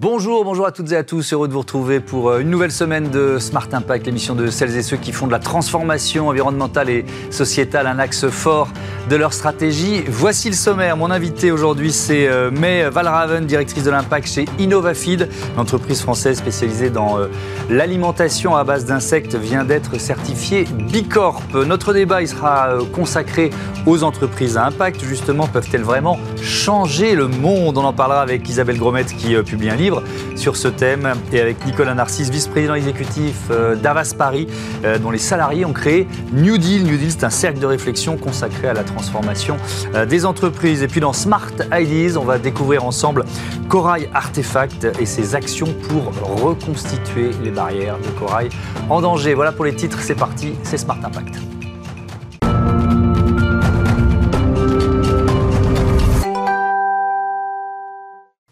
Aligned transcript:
Bonjour, 0.00 0.44
bonjour 0.44 0.64
à 0.64 0.70
toutes 0.70 0.92
et 0.92 0.96
à 0.96 1.02
tous. 1.02 1.32
Heureux 1.32 1.48
de 1.48 1.52
vous 1.52 1.58
retrouver 1.58 1.98
pour 1.98 2.30
euh, 2.30 2.38
une 2.38 2.50
nouvelle 2.50 2.70
semaine 2.70 3.10
de 3.10 3.40
Smart 3.40 3.66
Impact, 3.72 4.06
l'émission 4.06 4.36
de 4.36 4.46
celles 4.46 4.76
et 4.76 4.82
ceux 4.84 4.96
qui 4.96 5.10
font 5.10 5.26
de 5.26 5.32
la 5.32 5.40
transformation 5.40 6.28
environnementale 6.28 6.88
et 6.88 7.04
sociétale 7.30 7.88
un 7.88 7.98
axe 7.98 8.28
fort 8.28 8.68
de 9.08 9.16
leur 9.16 9.32
stratégie. 9.32 10.04
Voici 10.08 10.48
le 10.48 10.54
sommaire. 10.54 10.96
Mon 10.96 11.10
invité 11.10 11.50
aujourd'hui, 11.50 11.92
c'est 11.92 12.28
euh, 12.28 12.50
May 12.50 12.88
Valraven, 12.90 13.46
directrice 13.46 13.84
de 13.84 13.90
l'impact 13.90 14.28
chez 14.28 14.44
InnovaFeed, 14.58 15.28
l'entreprise 15.56 16.02
française 16.02 16.38
spécialisée 16.38 16.90
dans 16.90 17.18
euh, 17.18 17.26
l'alimentation 17.70 18.56
à 18.56 18.64
base 18.64 18.84
d'insectes, 18.84 19.34
vient 19.34 19.64
d'être 19.64 19.98
certifiée 20.00 20.64
Bicorp. 20.90 21.42
Notre 21.66 21.92
débat, 21.92 22.22
il 22.22 22.28
sera 22.28 22.78
consacré 22.92 23.50
aux 23.86 24.02
entreprises 24.02 24.56
à 24.56 24.66
impact. 24.66 25.02
Justement, 25.04 25.46
peuvent-elles 25.46 25.82
vraiment 25.82 26.18
changer 26.42 27.14
le 27.14 27.28
monde? 27.28 27.78
On 27.78 27.84
en 27.84 27.92
parlera 27.92 28.22
avec 28.22 28.48
Isabelle 28.48 28.78
Gromet 28.78 29.04
qui 29.04 29.34
publie 29.42 29.70
un 29.70 29.76
livre 29.76 30.02
sur 30.36 30.56
ce 30.56 30.68
thème 30.68 31.14
et 31.32 31.40
avec 31.40 31.64
Nicolas 31.66 31.94
Narcisse, 31.94 32.30
vice-président 32.30 32.74
exécutif 32.74 33.34
euh, 33.50 33.76
d'Avas 33.76 34.14
Paris, 34.16 34.46
euh, 34.84 34.98
dont 34.98 35.10
les 35.10 35.18
salariés 35.18 35.64
ont 35.64 35.72
créé 35.72 36.06
New 36.32 36.58
Deal. 36.58 36.84
New 36.84 36.96
Deal, 36.96 37.10
c'est 37.10 37.24
un 37.24 37.30
cercle 37.30 37.58
de 37.58 37.66
réflexion 37.66 38.16
consacré 38.16 38.68
à 38.68 38.72
la 38.72 38.84
transformation 38.98 39.56
euh, 39.94 40.06
des 40.06 40.26
entreprises. 40.26 40.82
Et 40.82 40.88
puis 40.88 41.00
dans 41.00 41.12
Smart 41.12 41.52
Ideas, 41.72 42.16
on 42.18 42.24
va 42.24 42.38
découvrir 42.38 42.84
ensemble 42.84 43.24
Corail 43.68 44.08
Artefact 44.12 44.88
et 44.98 45.06
ses 45.06 45.34
actions 45.34 45.72
pour 45.88 46.12
reconstituer 46.42 47.30
les 47.44 47.50
barrières 47.50 47.98
de 47.98 48.08
corail 48.18 48.48
en 48.90 49.00
danger. 49.00 49.34
Voilà 49.34 49.52
pour 49.52 49.64
les 49.64 49.74
titres, 49.74 50.00
c'est 50.00 50.16
parti, 50.16 50.54
c'est 50.64 50.78
Smart 50.78 50.98
Impact. 51.04 51.57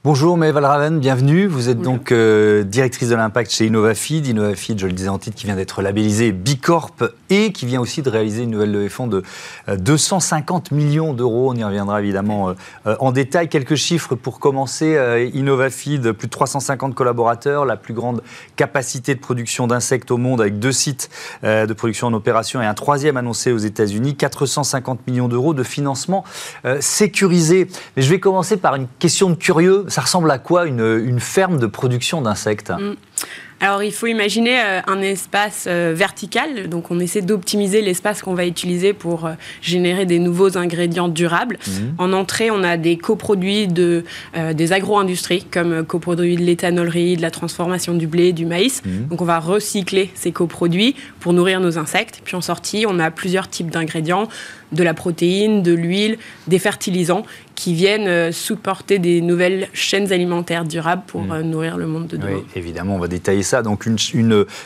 Bonjour 0.07 0.37
Maëva 0.37 0.61
Raven, 0.61 1.01
bienvenue. 1.01 1.49
Vous 1.49 1.69
êtes 1.69 1.81
donc 1.81 2.13
euh, 2.13 2.63
directrice 2.63 3.09
de 3.09 3.17
l'impact 3.17 3.51
chez 3.51 3.67
InnovaFeed. 3.67 4.29
InnovaFeed, 4.29 4.79
je 4.79 4.87
le 4.87 4.93
disais 4.93 5.09
en 5.09 5.19
titre, 5.19 5.37
qui 5.37 5.47
vient 5.47 5.57
d'être 5.57 5.83
labellisé 5.83 6.31
Bicorp 6.31 6.93
et 7.29 7.51
qui 7.51 7.67
vient 7.67 7.81
aussi 7.81 8.03
de 8.03 8.09
réaliser 8.09 8.45
une 8.45 8.51
nouvelle 8.51 8.71
levée 8.71 8.85
de 8.85 8.89
fonds 8.89 9.09
de 9.09 9.25
250 9.67 10.71
euh, 10.71 10.77
millions 10.77 11.13
d'euros. 11.13 11.51
On 11.51 11.57
y 11.57 11.65
reviendra 11.65 12.01
évidemment 12.01 12.55
euh, 12.87 12.95
en 13.01 13.11
détail. 13.11 13.49
Quelques 13.49 13.75
chiffres 13.75 14.15
pour 14.15 14.39
commencer. 14.39 14.97
InnovaFeed, 15.35 16.13
plus 16.13 16.29
de 16.29 16.31
350 16.31 16.95
collaborateurs, 16.95 17.65
la 17.65 17.77
plus 17.77 17.93
grande 17.93 18.23
capacité 18.55 19.13
de 19.13 19.19
production 19.19 19.67
d'insectes 19.67 20.13
au 20.13 20.19
monde 20.19 20.41
avec 20.41 20.61
deux 20.61 20.71
sites 20.71 21.11
de 21.43 21.73
production 21.73 22.07
en 22.07 22.13
opération 22.13 22.63
et 22.63 22.67
un 22.67 22.75
troisième 22.75 23.17
annoncé 23.17 23.51
aux 23.51 23.59
États-Unis. 23.59 24.15
450 24.15 25.05
millions 25.09 25.27
d'euros 25.27 25.53
de 25.53 25.65
financement 25.65 26.23
sécurisé. 26.79 27.67
Mais 27.97 28.03
je 28.05 28.11
vais 28.11 28.21
commencer 28.21 28.57
par 28.57 28.77
une 28.77 28.87
question 29.01 29.31
de 29.31 29.35
curieux 29.35 29.85
ça 29.97 30.03
ressemble 30.03 30.31
à 30.31 30.37
quoi 30.37 30.67
une, 30.67 31.21
ferme 31.21 31.59
de 31.59 31.67
production 31.67 32.21
d'insectes 32.21 32.69
mm. 32.71 32.97
Alors, 33.61 33.83
il 33.83 33.93
faut 33.93 34.07
imaginer 34.07 34.61
euh, 34.61 34.81
un 34.87 35.01
espace 35.01 35.65
euh, 35.67 35.95
vertical. 35.97 36.69
Donc, 36.69 36.91
on 36.91 37.01
essaie 37.01 37.23
d'optimiser 37.23 37.81
l'espace 37.81 38.21
qu'on 38.21 38.35
va 38.35 38.45
utiliser 38.45 38.93
pour 38.93 39.25
euh, 39.25 39.33
générer 39.63 40.05
des 40.05 40.19
nouveaux 40.19 40.59
ingrédients 40.59 41.09
durables. 41.09 41.57
Mhm. 41.67 41.95
En 41.97 42.13
entrée, 42.13 42.51
on 42.51 42.63
a 42.63 42.77
des 42.77 42.99
coproduits 42.99 43.67
de, 43.67 44.05
des 44.53 44.75
agro-industries, 44.75 45.47
comme 45.51 45.87
coproduits 45.87 46.37
de 46.37 46.43
l'éthanolerie, 46.43 47.17
de 47.17 47.23
la 47.23 47.31
transformation 47.31 47.95
du 47.95 48.07
blé, 48.07 48.35
du 48.35 48.45
maïs. 48.45 48.83
Mhm. 48.85 49.07
Donc, 49.07 49.23
on 49.23 49.25
va 49.25 49.39
recycler 49.39 50.11
ces 50.15 50.33
coproduits 50.33 50.95
pour 51.21 51.33
nourrir 51.33 51.61
nos 51.61 51.79
insectes. 51.79 52.21
Puis, 52.23 52.37
en 52.37 52.43
sortie, 52.43 52.85
on 52.87 52.99
a 52.99 53.11
plusieurs 53.11 53.49
types 53.49 53.71
d'ingrédients 53.71 54.29
de 54.73 54.83
la 54.83 54.95
protéine, 54.95 55.63
de 55.63 55.73
l'huile, 55.73 56.19
des 56.47 56.59
fertilisants 56.59 57.25
qui 57.55 57.75
viennent 57.75 58.33
supporter 58.33 58.99
des 58.99 59.21
nouvelles 59.21 59.69
chaînes 59.73 60.13
alimentaires 60.13 60.65
durables 60.65 61.03
pour 61.07 61.23
mhm. 61.23 61.43
nourrir 61.43 61.77
le 61.77 61.87
monde 61.87 62.07
de 62.09 62.17
demain. 62.17 62.37
Oui, 62.37 62.45
évidemment, 62.55 62.97
on 62.97 62.99
va 62.99 63.09
détailler 63.09 63.43
ça. 63.43 63.63
Donc 63.63 63.87
une, 63.87 63.97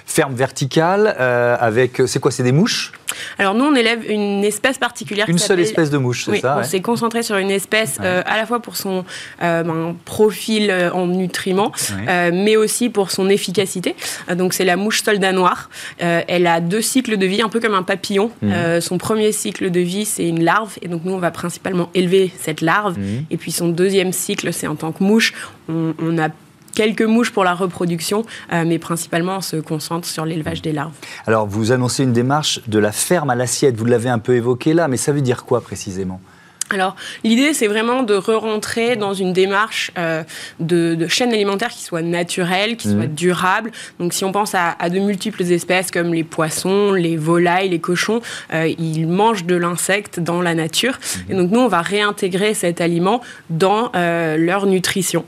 ferme 0.07 0.35
verticale 0.35 1.15
euh, 1.19 1.57
avec, 1.59 2.03
c'est 2.07 2.19
quoi, 2.19 2.31
c'est 2.31 2.43
des 2.43 2.53
mouches? 2.53 2.93
Alors 3.39 3.55
nous, 3.55 3.65
on 3.65 3.75
élève 3.75 4.09
une 4.11 4.45
espèce 4.45 4.79
particulière. 4.79 5.29
Une 5.29 5.39
seule 5.39 5.61
espèce 5.61 5.91
de 5.91 5.99
mouche, 5.99 6.25
c'est 6.25 6.41
ça 6.41 6.59
On 6.61 6.65
s'est 6.65 6.81
concentré 6.81 7.23
sur 7.23 7.37
une 7.37 7.51
espèce 7.51 7.99
euh, 8.01 8.23
à 8.27 8.37
la 8.37 8.47
fois 8.47 8.61
pour 8.61 8.77
son 8.77 9.05
euh, 9.43 9.63
ben, 9.63 9.97
profil 10.05 10.73
en 10.93 11.07
nutriments, 11.07 11.73
mais 12.33 12.57
aussi 12.57 12.89
pour 12.91 13.11
son 13.11 13.29
efficacité. 13.29 13.95
donc 14.35 14.55
c'est 14.55 14.65
la 14.65 14.77
mouche 14.77 15.03
soldat 15.03 15.33
noire. 15.33 15.71
elle 15.99 16.47
a 16.47 16.61
deux 16.61 16.83
cycles 16.83 17.17
de 17.17 17.27
vie, 17.27 17.43
un 17.43 17.49
peu 17.49 17.61
comme 17.61 17.75
un 17.75 17.83
papillon. 17.83 18.31
Mhm. 18.43 18.81
son 18.81 18.99
premier 18.99 19.33
cycle 19.33 19.71
de 19.71 19.81
vie, 19.81 20.05
c'est 20.05 20.27
une 20.27 20.45
larve, 20.45 20.77
et 20.83 20.89
donc 20.89 21.03
nous, 21.05 21.13
on 21.13 21.19
va 21.19 21.31
principalement 21.31 21.91
élever 21.95 22.33
cette 22.39 22.61
larve. 22.61 22.99
Mhm. 22.99 23.25
Et 23.31 23.37
puis 23.37 23.53
son 23.53 23.69
deuxième 23.69 24.13
cycle, 24.13 24.53
c'est 24.53 24.67
en 24.67 24.77
tant 24.77 24.93
que 24.93 25.03
mouche. 25.03 25.33
On, 25.69 25.95
on 25.99 26.19
a 26.19 26.29
quelques 26.75 27.03
mouches 27.03 27.33
pour 27.33 27.45
la 27.45 27.55
reproduction, 27.55 28.25
euh, 28.53 28.65
mais 28.67 28.79
principalement 28.79 29.37
on 29.37 29.41
se 29.41 29.57
concentre 29.57 30.07
sur 30.07 30.25
l'élevage 30.25 30.63
des 30.63 30.73
larves. 30.73 30.93
Alors 31.27 31.47
vous 31.47 31.73
annoncez 31.73 32.05
une 32.05 32.13
démarche 32.13 32.61
de 32.67 32.79
la 32.79 32.93
ferme 32.93 33.31
à 33.31 33.35
l'assiette, 33.35 33.77
vous 33.77 33.85
l'avez 33.85 34.09
un 34.09 34.19
peu 34.19 34.35
évoqué 34.35 34.75
là, 34.75 34.89
mais 34.89 34.97
ça 34.97 35.13
veut 35.13 35.23
dire 35.23 35.45
quoi 35.45 35.61
précisément? 35.61 36.21
Alors, 36.71 36.95
l'idée, 37.25 37.53
c'est 37.53 37.67
vraiment 37.67 38.05
de 38.05 38.15
re-rentrer 38.15 38.95
dans 38.95 39.13
une 39.13 39.33
démarche 39.33 39.91
euh, 39.99 40.23
de, 40.61 41.07
chaîne 41.09 41.33
alimentaire 41.33 41.71
qui 41.71 41.83
soit 41.83 42.03
naturelle, 42.03 42.77
qui 42.77 42.89
soit 42.89 43.09
mmh. 43.09 43.15
durable. 43.15 43.73
Donc, 43.99 44.13
si 44.13 44.25
on 44.25 44.31
pense 44.31 44.55
à, 44.55 44.77
de 44.89 45.01
multiples 45.01 45.43
espèces 45.43 45.91
comme 45.91 46.15
les 46.15 46.23
poissons, 46.23 46.93
les 46.93 47.17
volailles, 47.17 47.71
les 47.71 47.81
cochons, 47.81 48.21
euh, 48.53 48.73
ils 48.79 49.09
mangent 49.09 49.45
de 49.45 49.57
l'insecte 49.57 50.21
dans 50.21 50.41
la 50.41 50.55
nature. 50.55 50.93
Mmh. 50.93 51.33
Et 51.33 51.35
donc, 51.35 51.51
nous, 51.51 51.61
on 51.61 51.69
va 51.69 51.81
réintégrer 51.81 52.55
cet 52.55 52.81
aliment 52.81 53.21
dans 53.49 53.91
euh, 53.97 54.37
leur 54.37 54.67
nutrition. 54.67 55.25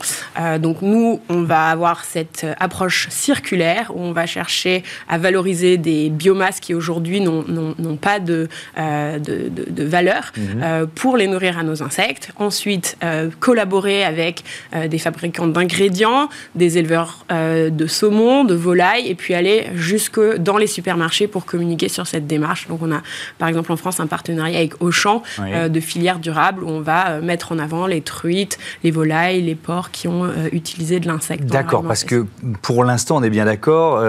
donc, 0.61 0.81
nous, 0.81 1.21
on 1.29 1.43
va 1.43 1.67
avoir 1.67 2.05
cette 2.05 2.47
approche 2.61 3.09
circulaire 3.11 3.91
où 3.95 4.01
on 4.01 4.13
va 4.13 4.27
chercher 4.27 4.85
à 5.09 5.19
valoriser 5.19 5.77
des 5.77 6.09
biomasses 6.09 6.61
qui 6.61 6.75
aujourd'hui 6.75 7.21
n'ont 7.21 7.97
pas 8.01 8.21
de, 8.21 8.49
de, 8.77 9.49
de, 9.49 9.85
valeur 9.85 10.33
mmh. 10.37 10.87
pour 10.95 11.17
les 11.17 11.32
nourrir 11.33 11.59
à 11.59 11.63
nos 11.63 11.83
insectes. 11.83 12.31
Ensuite, 12.37 12.97
euh, 13.03 13.31
collaborer 13.41 14.05
avec 14.05 14.45
euh, 14.75 14.87
des 14.87 14.99
fabricants 14.99 15.47
d'ingrédients, 15.47 16.29
des 16.55 16.79
éleveurs 16.79 17.25
euh, 17.33 17.71
de 17.71 17.87
saumon, 17.87 18.45
de 18.45 18.55
volailles, 18.55 19.09
et 19.09 19.15
puis 19.15 19.35
aller 19.35 19.67
jusque 19.75 20.21
dans 20.39 20.59
les 20.59 20.67
supermarchés 20.67 21.27
pour 21.27 21.45
communiquer 21.45 21.89
sur 21.89 22.07
cette 22.07 22.27
démarche. 22.27 22.69
Donc, 22.69 22.81
on 22.83 22.93
a, 22.93 23.03
par 23.39 23.49
exemple, 23.49 23.73
en 23.73 23.77
France, 23.77 23.99
un 23.99 24.07
partenariat 24.07 24.59
avec 24.59 24.81
Auchan 24.81 25.23
de 25.39 25.81
filières 25.81 26.19
durables 26.19 26.63
où 26.63 26.69
on 26.69 26.81
va 26.81 27.21
mettre 27.21 27.53
en 27.53 27.59
avant 27.59 27.87
les 27.87 28.01
truites, 28.01 28.59
les 28.85 28.91
volailles, 28.91 29.43
les 29.43 29.55
porcs 29.55 29.91
qui 29.91 30.09
ont 30.09 30.27
utilisé 30.53 31.01
de 31.01 31.07
l'insecte. 31.07 31.45
D'accord, 31.45 31.83
parce 31.83 32.05
que 32.05 32.27
pour 32.61 32.85
l'instant, 32.85 33.17
on 33.17 33.23
est 33.23 33.31
bien 33.31 33.47
d'accord, 33.47 34.03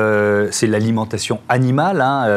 c'est 0.51 0.67
l'alimentation 0.67 1.39
animale, 1.49 2.01
hein, 2.01 2.27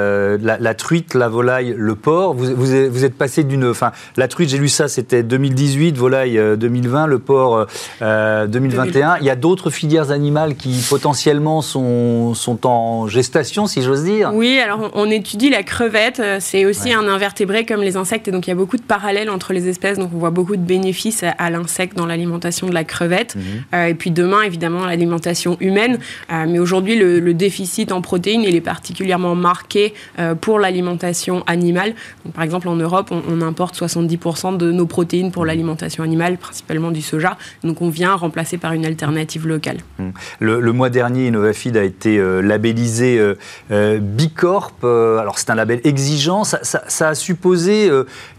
la, 0.41 0.75
truite, 0.75 1.15
la 1.15 1.29
volaille, 1.29 1.75
le 1.77 1.95
porc. 1.95 2.35
Vous, 2.35 2.55
vous, 2.55 2.91
vous 2.91 3.05
êtes 3.05 3.17
passé 3.17 3.45
d'une. 3.45 3.65
Enfin, 3.65 3.93
la 4.17 4.29
truite, 4.29 4.51
j'ai 4.51 4.59
lu 4.59 4.69
ça, 4.77 4.89
c'était 4.89 5.23
2018, 5.23 5.97
volaille 5.97 6.39
2020, 6.59 7.05
euh, 7.05 7.07
le 7.07 7.19
porc 7.19 7.67
2021. 8.01 9.13
Euh, 9.13 9.17
Il 9.21 9.27
y 9.27 9.31
a 9.31 9.37
d'autres 9.37 9.71
filières 9.71 10.11
animales 10.11 10.55
qui 10.55 10.85
potentiellement 10.89 11.63
sont, 11.63 12.35
sont 12.35 12.67
en 12.67 13.09
gestation, 13.09 13.67
si 13.67 13.83
j'ose 13.83 14.05
dire 14.05 14.33
Oui, 14.35 14.59
alors 14.59 14.91
on, 14.95 15.11
étudie 15.11 15.49
la 15.49 15.63
crevette. 15.63 16.21
Euh, 16.21 16.37
c'est 16.41 16.67
aussi 16.67 16.93
un 16.93 17.09
invertébré 17.09 17.65
comme 17.65 17.81
les 17.81 17.97
insectes, 17.97 18.29
et 18.29 18.33
donc 18.33 18.47
il 18.47 18.51
y 18.51 18.53
a 18.53 18.57
beaucoup 18.57 18.77
de 18.77 18.83
parallèles 18.83 19.31
entre 19.31 19.55
les 19.55 19.67
espèces. 19.67 19.99
Donc 19.99 20.11
on 20.15 20.19
voit 20.19 20.31
beaucoup 20.31 20.57
de 20.57 20.63
bénéfices 20.63 21.25
à, 21.39 21.51
l'insecte 21.51 21.97
dans 21.97 22.07
l'alimentation 22.07 22.69
de 22.69 22.75
la 22.75 22.85
crevette. 22.85 23.35
Mhm. 23.37 23.89
et 23.89 23.95
puis 23.95 24.11
demain, 24.11 24.43
évidemment, 24.43 24.85
l'alimentation 24.85 25.57
humaine. 25.61 25.99
mais 26.31 26.59
aujourd'hui, 26.59 26.97
le, 26.97 27.35
déficit 27.37 27.93
en 27.93 28.01
protéines, 28.03 28.43
il 28.43 28.55
est 28.55 28.61
particulièrement 28.61 29.35
marqué 29.35 29.95
pour 30.41 30.59
l'alimentation 30.59 31.43
animale. 31.47 31.95
Donc, 32.25 32.35
par 32.35 32.45
exemple, 32.45 32.69
en 32.69 32.77
Europe, 32.77 33.09
on, 33.11 33.23
on 33.29 33.43
importe 33.43 33.77
70% 33.77 34.57
de 34.57 34.66
nos 34.73 34.87
protéines 34.87 35.33
pour 35.33 35.45
l'alimentation 35.45 36.03
animale, 36.03 36.39
principalement 36.39 36.91
du 36.91 37.03
soja. 37.03 37.37
Donc 37.65 37.83
on 37.83 37.89
vient 37.89 38.15
remplacer 38.15 38.59
par 38.59 38.73
une 38.73 38.85
alternative 38.85 39.47
locale. 39.47 39.79
Mmh. 39.99 40.11
Le, 40.41 40.73
mois 40.73 40.91
dernier, 40.91 41.29
InnovaFeed 41.29 41.77
a 41.77 41.85
été 41.85 42.19
euh, 42.19 42.41
labellisé 42.41 43.19
euh, 43.19 43.35
euh, 43.71 43.99
Bicorp. 43.99 44.73
alors 44.83 45.39
c'est 45.39 45.51
un 45.51 45.55
label 45.55 45.81
exigeant. 45.85 46.45
Ça, 46.45 46.61
ça 46.63 47.09
a 47.09 47.15
supposé 47.15 47.91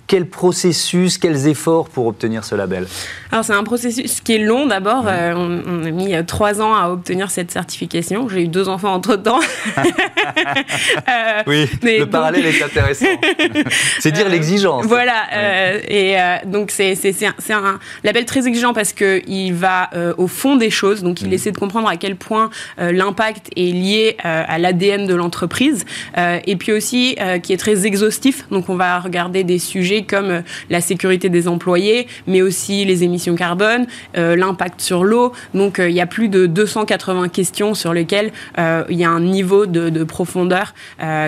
quel 0.07 0.25
processus, 0.25 1.17
quels 1.17 1.47
efforts 1.47 1.89
pour 1.89 2.07
obtenir 2.07 2.45
ce 2.45 2.55
label 2.55 2.87
Alors 3.31 3.43
c'est 3.43 3.53
un 3.53 3.63
processus 3.63 4.21
qui 4.21 4.35
est 4.35 4.39
long 4.39 4.65
d'abord. 4.65 5.03
Euh, 5.07 5.33
on, 5.35 5.85
a 5.85 5.91
mis 5.91 6.15
euh, 6.15 6.23
trois 6.23 6.61
ans 6.61 6.73
à 6.73 6.89
obtenir 6.89 7.29
cette 7.29 7.51
certification. 7.51 8.29
J'ai 8.29 8.43
eu 8.43 8.47
deux 8.47 8.69
enfants 8.69 8.93
entre-temps. 8.93 9.39
euh, 9.77 11.43
oui, 11.45 11.69
le 11.83 12.05
parallèle 12.05 12.45
est 12.45 12.63
intéressant. 12.63 13.05
c'est 13.99 14.11
dire 14.11 14.29
l'exigence. 14.29 14.85
Voilà. 14.85 15.25
Et 15.89 16.15
donc 16.45 16.71
c'est 16.71 16.95
un, 17.49 17.53
un, 17.53 17.79
label 18.03 18.25
très 18.25 18.47
exigeant 18.47 18.73
parce 18.73 18.93
qu'il 18.93 19.53
va 19.53 19.89
au 20.17 20.27
fond 20.27 20.55
des 20.55 20.69
choses. 20.69 21.03
Donc 21.03 21.21
il 21.21 21.29
mm. 21.29 21.33
essaie 21.33 21.51
de 21.51 21.57
comprendre 21.57 21.89
à 21.89 21.97
quel 21.97 22.15
point 22.15 22.49
l'impact 22.77 23.49
est 23.57 23.73
lié 23.73 24.15
à 24.23 24.57
l'ADN 24.57 25.05
de 25.05 25.15
l'entreprise. 25.15 25.85
et 26.15 26.55
puis 26.55 26.71
aussi 26.71 27.17
qui 27.43 27.51
est 27.51 27.57
très 27.57 27.85
exhaustif. 27.85 28.45
Donc 28.51 28.69
on 28.69 28.75
va 28.75 28.99
regarder 28.99 29.43
des 29.43 29.59
sujets 29.59 29.96
sujets 29.97 30.03
comme 30.03 30.43
la 30.69 30.81
sécurité 30.81 31.29
des 31.29 31.47
employés, 31.47 32.07
mais 32.27 32.41
aussi 32.41 32.85
les 32.85 33.03
émissions 33.03 33.35
carbone, 33.35 33.85
l'impact 34.13 34.81
sur 34.81 35.03
l'eau. 35.03 35.31
Donc 35.53 35.79
il 35.79 35.91
y 35.91 36.01
a 36.01 36.05
plus 36.05 36.29
de 36.29 36.45
280 36.45 37.29
questions 37.29 37.73
sur 37.73 37.93
lesquelles 37.93 38.31
il 38.57 38.97
y 38.97 39.03
a 39.03 39.09
un 39.09 39.21
niveau 39.21 39.65
de, 39.65 40.03
profondeur 40.03 40.73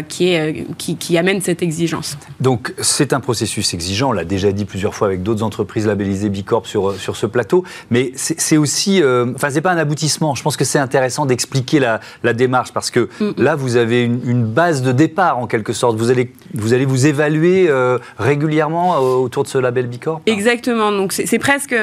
qui, 0.07 0.29
est, 0.29 0.65
qui, 0.77 0.95
qui 0.97 1.17
amène 1.17 1.41
cette 1.41 1.61
exigence. 1.61 2.17
Donc 2.39 2.73
c'est 2.81 3.13
un 3.13 3.19
processus 3.19 3.73
exigeant, 3.73 4.09
on 4.09 4.13
l'a 4.13 4.25
déjà 4.25 4.51
dit 4.51 4.65
plusieurs 4.65 4.95
fois 4.95 5.07
avec 5.07 5.23
d'autres 5.23 5.43
entreprises 5.43 5.87
labellisées 5.87 6.29
Bicorp 6.29 6.65
sur, 6.65 6.95
sur 6.95 7.15
ce 7.15 7.25
plateau, 7.25 7.63
mais 7.89 8.11
c'est 8.15 8.57
aussi, 8.57 9.01
euh, 9.01 9.33
enfin 9.35 9.49
c'est 9.49 9.61
pas 9.61 9.71
un 9.71 9.77
aboutissement, 9.77 10.35
je 10.35 10.43
pense 10.43 10.57
que 10.57 10.65
c'est 10.65 10.79
intéressant 10.79 11.25
d'expliquer 11.25 11.79
la, 11.79 11.99
la, 12.23 12.33
démarche 12.33 12.71
parce 12.73 12.91
que 12.91 13.09
là 13.37 13.55
vous 13.55 13.75
avez 13.75 14.03
une, 14.03 14.45
base 14.45 14.81
de 14.81 14.91
départ 14.91 15.37
en 15.37 15.47
quelque 15.47 15.73
sorte, 15.73 15.97
vous 15.97 16.11
allez 16.11 16.31
vous, 16.53 16.73
allez 16.73 16.85
vous 16.85 17.05
évaluer 17.05 17.67
euh, 17.69 17.97
régulièrement 18.17 18.58
euh, 18.61 19.15
autour 19.15 19.43
de 19.43 19.47
ce 19.47 19.57
label 19.57 19.87
Bicorp 19.87 20.21
Exactement, 20.25 20.91
donc 20.91 21.13
c'est 21.13 21.39
presque 21.39 21.75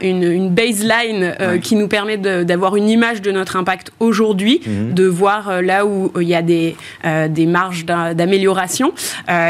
une, 0.00 0.50
baseline 0.50 1.34
qui 1.62 1.76
nous 1.76 1.88
permet 1.88 2.16
d'avoir 2.16 2.76
une 2.76 2.88
image 2.88 3.22
de 3.22 3.30
notre 3.30 3.56
impact 3.56 3.92
aujourd'hui, 4.00 4.60
mhm. 4.66 4.94
de 4.94 5.06
voir 5.06 5.62
là 5.62 5.86
où 5.86 6.12
il 6.20 6.28
y 6.28 6.34
a 6.34 6.42
des, 6.42 6.76
des 7.28 7.46
marges 7.46 7.84
d'amélioration. 7.84 8.92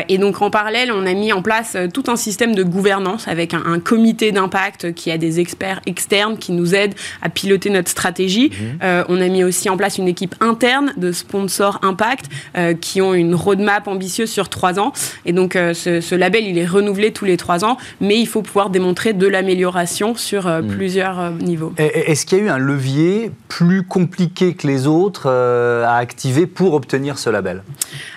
et 0.09 0.19
donc 0.19 0.43
en 0.43 0.51
parallèle, 0.51 0.93
on 0.93 1.07
a 1.07 1.15
mis 1.15 1.33
en 1.33 1.43
place 1.43 1.77
tout 1.93 2.05
un 2.09 2.17
système 2.17 2.55
de 2.55 2.63
gouvernance 2.63 3.29
avec 3.29 3.55
un, 3.55 3.63
un 3.67 3.81
comité 3.81 4.33
d'impact 4.33 4.93
qui 4.95 5.11
a 5.11 5.19
des 5.19 5.41
experts 5.41 5.81
externes 5.87 6.37
qui 6.39 6.53
nous 6.53 6.75
aident 6.75 6.95
à 7.23 7.29
piloter 7.29 7.71
notre 7.71 7.91
stratégie. 7.91 8.51
Mhm. 8.51 8.79
Euh, 8.83 9.05
on 9.09 9.21
a 9.21 9.29
mis 9.29 9.45
aussi 9.45 9.69
en 9.69 9.77
place 9.77 9.99
une 9.99 10.09
équipe 10.09 10.35
interne 10.41 10.93
de 10.97 11.13
sponsors 11.13 11.79
impact 11.83 12.27
euh, 12.57 12.75
qui 12.75 13.01
ont 13.01 13.15
une 13.15 13.35
roadmap 13.35 13.87
ambitieuse 13.89 14.31
sur 14.31 14.49
trois 14.49 14.79
ans. 14.79 14.93
Et 15.27 15.33
donc 15.33 15.57
euh, 15.57 15.75
ce, 15.75 16.15
label, 16.15 16.45
il 16.47 16.59
est 16.59 16.67
renouvelé 16.71 17.13
tous 17.13 17.25
les 17.25 17.37
trois 17.37 17.65
ans, 17.65 17.77
mais 18.01 18.19
il 18.19 18.27
faut 18.27 18.43
pouvoir 18.43 18.71
démontrer 18.71 19.13
de 19.13 19.27
l'amélioration 19.27 20.15
sur 20.15 20.47
mhm. 20.47 20.69
plusieurs 20.69 21.31
niveaux. 21.33 21.73
Est-ce 21.77 22.27
qu'il 22.27 22.39
y 22.39 22.41
a 22.41 22.45
eu 22.45 22.49
un 22.49 22.59
levier 22.59 23.31
plus 23.49 23.83
compliqué 23.83 24.55
que 24.55 24.67
les 24.67 24.87
autres 24.87 25.29
à 25.29 25.97
activer 25.97 26.47
pour 26.47 26.75
obtenir 26.75 27.19
ce 27.19 27.31
label? 27.31 27.63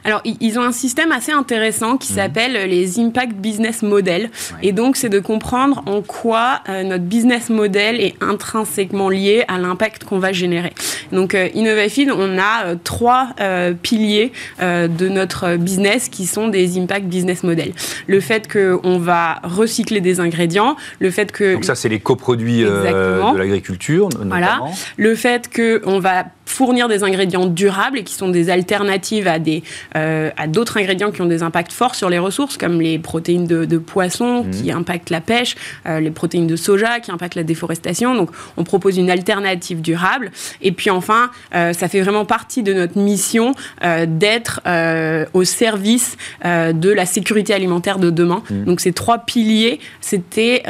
Alors, 0.03 0.21
ils 0.23 0.59
ont 0.59 0.63
un 0.63 0.71
système 0.71 1.11
assez 1.11 1.31
intéressant 1.31 1.97
qui 1.97 2.11
mhm. 2.11 2.17
s'appelle 2.17 2.69
les 2.69 2.99
Impact 2.99 3.33
Business 3.33 3.81
Model. 3.81 4.29
Et 4.61 4.71
donc, 4.71 4.95
c'est 4.95 5.09
de 5.09 5.19
comprendre 5.19 5.83
en 5.85 6.01
quoi 6.01 6.61
notre 6.67 7.03
business 7.03 7.49
model 7.49 7.99
est 7.99 8.15
intrinsèquement 8.21 9.09
lié 9.09 9.43
à 9.47 9.57
l'impact 9.57 10.03
qu'on 10.03 10.19
va 10.19 10.31
générer. 10.31 10.73
Donc, 11.11 11.35
euh, 11.35 11.49
Innovafeed, 11.53 12.11
on 12.11 12.37
a 12.37 12.65
euh, 12.65 12.75
trois 12.83 13.29
euh, 13.39 13.73
piliers 13.73 14.31
de 14.59 15.09
notre 15.09 15.57
business 15.57 16.09
qui 16.09 16.25
sont 16.25 16.47
des 16.47 16.77
impact 16.77 17.05
business 17.05 17.43
model. 17.43 17.73
Le 18.07 18.19
fait 18.19 18.42
qu'on 18.51 18.97
va 18.97 19.39
recycler 19.43 20.01
des 20.01 20.19
ingrédients, 20.19 20.75
le 20.99 21.11
fait 21.11 21.31
que... 21.31 21.53
Donc 21.53 21.65
ça, 21.65 21.75
c'est 21.75 21.89
les 21.89 21.99
coproduits 21.99 22.63
de 22.63 23.37
l'agriculture, 23.37 24.09
notamment. 24.09 24.29
Voilà. 24.29 24.59
Le 24.97 25.15
fait 25.15 25.49
qu'on 25.53 25.99
va 25.99 26.25
fournir 26.53 26.87
des 26.87 27.03
ingrédients 27.03 27.45
durables 27.45 27.99
et 27.99 28.03
qui 28.03 28.13
sont 28.13 28.29
des 28.29 28.49
alternatives 28.49 29.27
à, 29.27 29.39
des, 29.39 29.63
à 29.93 30.47
d'autres 30.47 30.77
ingrédients 30.77 31.11
qui 31.11 31.21
ont 31.21 31.25
des 31.25 31.43
impacts 31.43 31.71
forts 31.71 31.95
sur 31.95 32.09
les 32.09 32.19
ressources, 32.19 32.57
comme 32.57 32.81
les 32.81 32.99
protéines 32.99 33.47
de, 33.47 33.77
poisson 33.77 34.43
mmh. 34.43 34.51
qui 34.51 34.71
impactent 34.71 35.09
la 35.09 35.21
pêche, 35.21 35.55
les 35.85 36.11
protéines 36.11 36.47
de 36.47 36.55
soja 36.55 36.99
qui 36.99 37.11
impactent 37.11 37.35
la 37.35 37.43
déforestation. 37.43 38.15
Donc, 38.15 38.29
on 38.57 38.63
propose 38.63 38.97
une 38.97 39.09
alternative 39.09 39.81
durable. 39.81 40.31
Et 40.61 40.71
puis 40.71 40.89
enfin, 40.89 41.31
euh, 41.55 41.73
ça 41.73 41.87
fait 41.87 42.01
vraiment 42.01 42.25
partie 42.25 42.63
de 42.63 42.73
notre 42.73 42.97
mission 42.97 43.53
euh, 43.83 44.05
d'être 44.07 44.61
euh, 44.65 45.25
au 45.33 45.43
service 45.43 46.17
de 46.43 46.89
la 46.89 47.05
sécurité 47.05 47.53
alimentaire 47.53 47.99
de 47.99 48.09
demain. 48.09 48.43
Mmh. 48.49 48.63
Donc, 48.65 48.79
ces 48.79 48.93
trois 48.93 49.19
piliers, 49.19 49.79
c'était 50.01 50.63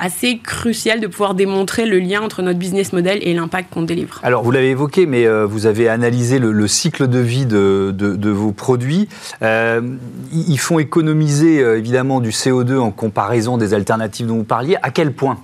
assez 0.00 0.38
crucial 0.38 1.00
de 1.00 1.06
pouvoir 1.06 1.34
démontrer 1.34 1.86
le 1.86 1.98
lien 1.98 2.20
entre 2.22 2.42
notre 2.42 2.58
business 2.58 2.92
model 2.92 3.18
et 3.22 3.34
l'impact 3.34 3.72
qu'on 3.72 3.82
délivre. 3.82 4.20
Alors, 4.22 4.42
vous 4.42 4.50
l'avez 4.50 4.70
évoqué, 4.70 5.06
mais 5.06 5.26
vous 5.44 5.66
avez 5.66 5.88
analysé 5.88 6.38
le, 6.38 6.66
cycle 6.66 7.08
de 7.08 7.18
vie 7.18 7.46
de, 7.46 7.92
de, 7.94 8.30
vos 8.30 8.52
produits. 8.52 9.08
ils 9.42 10.58
font 10.58 10.78
économiser 10.78 11.58
évidemment 11.60 12.20
du 12.20 12.30
CO2 12.30 12.78
en 12.78 12.90
comparaison 12.90 13.58
des 13.58 13.74
alternatives 13.74 14.26
dont 14.26 14.36
vous 14.36 14.44
parliez. 14.44 14.76
À 14.82 14.90
quel 14.90 15.12
point? 15.12 15.38